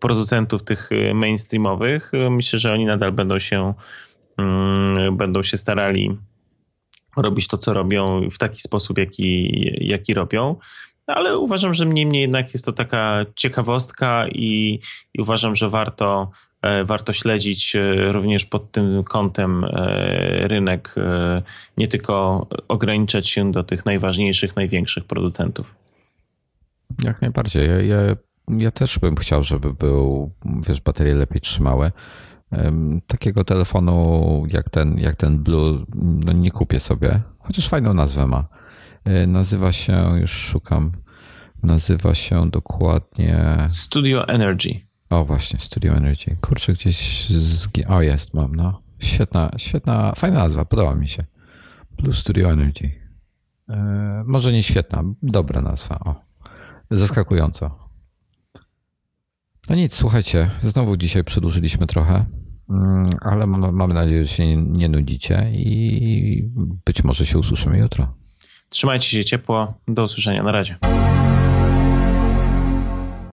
producentów 0.00 0.62
tych 0.62 0.90
mainstreamowych. 1.14 2.12
Myślę, 2.30 2.58
że 2.58 2.72
oni 2.72 2.84
nadal 2.84 3.12
będą 3.12 3.38
się, 3.38 3.74
będą 5.12 5.42
się 5.42 5.56
starali 5.56 6.16
robić 7.16 7.48
to, 7.48 7.58
co 7.58 7.74
robią 7.74 8.30
w 8.30 8.38
taki 8.38 8.60
sposób, 8.60 8.98
jaki, 8.98 9.50
jaki 9.80 10.14
robią. 10.14 10.56
Ale 11.06 11.38
uważam, 11.38 11.74
że 11.74 11.86
mniej 11.86 12.06
mniej 12.06 12.22
jednak 12.22 12.52
jest 12.52 12.64
to 12.64 12.72
taka 12.72 13.26
ciekawostka 13.34 14.28
i, 14.28 14.80
i 15.14 15.22
uważam, 15.22 15.56
że 15.56 15.70
warto, 15.70 16.30
e, 16.62 16.84
warto 16.84 17.12
śledzić 17.12 17.76
e, 17.76 18.12
również 18.12 18.46
pod 18.46 18.72
tym 18.72 19.04
kątem 19.04 19.64
e, 19.64 20.48
rynek, 20.48 20.94
nie 21.76 21.88
tylko 21.88 22.46
ograniczać 22.68 23.28
się 23.28 23.52
do 23.52 23.64
tych 23.64 23.86
najważniejszych, 23.86 24.56
największych 24.56 25.04
producentów. 25.04 25.74
Jak 27.02 27.20
najbardziej. 27.22 27.68
Ja, 27.68 27.82
ja, 27.82 28.16
ja 28.48 28.70
też 28.70 28.98
bym 28.98 29.16
chciał, 29.16 29.42
żeby 29.42 29.72
był, 29.72 30.30
wiesz, 30.68 30.80
baterie 30.80 31.14
lepiej 31.14 31.40
trzymały 31.40 31.90
takiego 33.06 33.44
telefonu 33.44 34.46
jak 34.50 34.70
ten, 34.70 34.98
jak 34.98 35.16
ten 35.16 35.38
Blue 35.38 35.84
no 35.94 36.32
nie 36.32 36.50
kupię 36.50 36.80
sobie, 36.80 37.22
chociaż 37.38 37.68
fajną 37.68 37.94
nazwę 37.94 38.26
ma. 38.26 38.48
E, 39.04 39.26
nazywa 39.26 39.72
się, 39.72 40.18
już 40.20 40.30
szukam, 40.30 40.92
nazywa 41.62 42.14
się 42.14 42.50
dokładnie... 42.50 43.56
Studio 43.68 44.28
Energy. 44.28 44.80
O 45.10 45.24
właśnie, 45.24 45.60
Studio 45.60 45.92
Energy. 45.92 46.36
Kurczę, 46.40 46.72
gdzieś 46.72 47.28
z... 47.30 47.68
O 47.88 48.02
jest, 48.02 48.34
mam, 48.34 48.54
no. 48.54 48.82
Świetna, 48.98 49.50
świetna, 49.56 50.12
fajna 50.16 50.38
nazwa, 50.38 50.64
podoba 50.64 50.94
mi 50.94 51.08
się. 51.08 51.24
Blue 51.90 52.14
Studio 52.14 52.52
Energy. 52.52 52.90
E, 53.68 54.22
może 54.26 54.52
nie 54.52 54.62
świetna, 54.62 55.04
dobra 55.22 55.60
nazwa, 55.60 55.98
o. 55.98 56.14
Zaskakująco. 56.90 57.87
No 59.68 59.76
nic, 59.76 59.94
słuchajcie, 59.94 60.50
znowu 60.60 60.96
dzisiaj 60.96 61.24
przedłużyliśmy 61.24 61.86
trochę. 61.86 62.26
Mm, 62.70 63.10
ale 63.20 63.46
mamy 63.46 63.94
nadzieję, 63.94 64.24
że 64.24 64.30
się 64.30 64.56
nie 64.56 64.88
nudzicie 64.88 65.50
i 65.52 66.44
być 66.86 67.04
może 67.04 67.26
się 67.26 67.38
usłyszymy 67.38 67.78
jutro. 67.78 68.14
Trzymajcie 68.68 69.08
się 69.08 69.24
ciepło. 69.24 69.74
Do 69.88 70.04
usłyszenia. 70.04 70.42
Na 70.42 70.52
razie. 70.52 70.78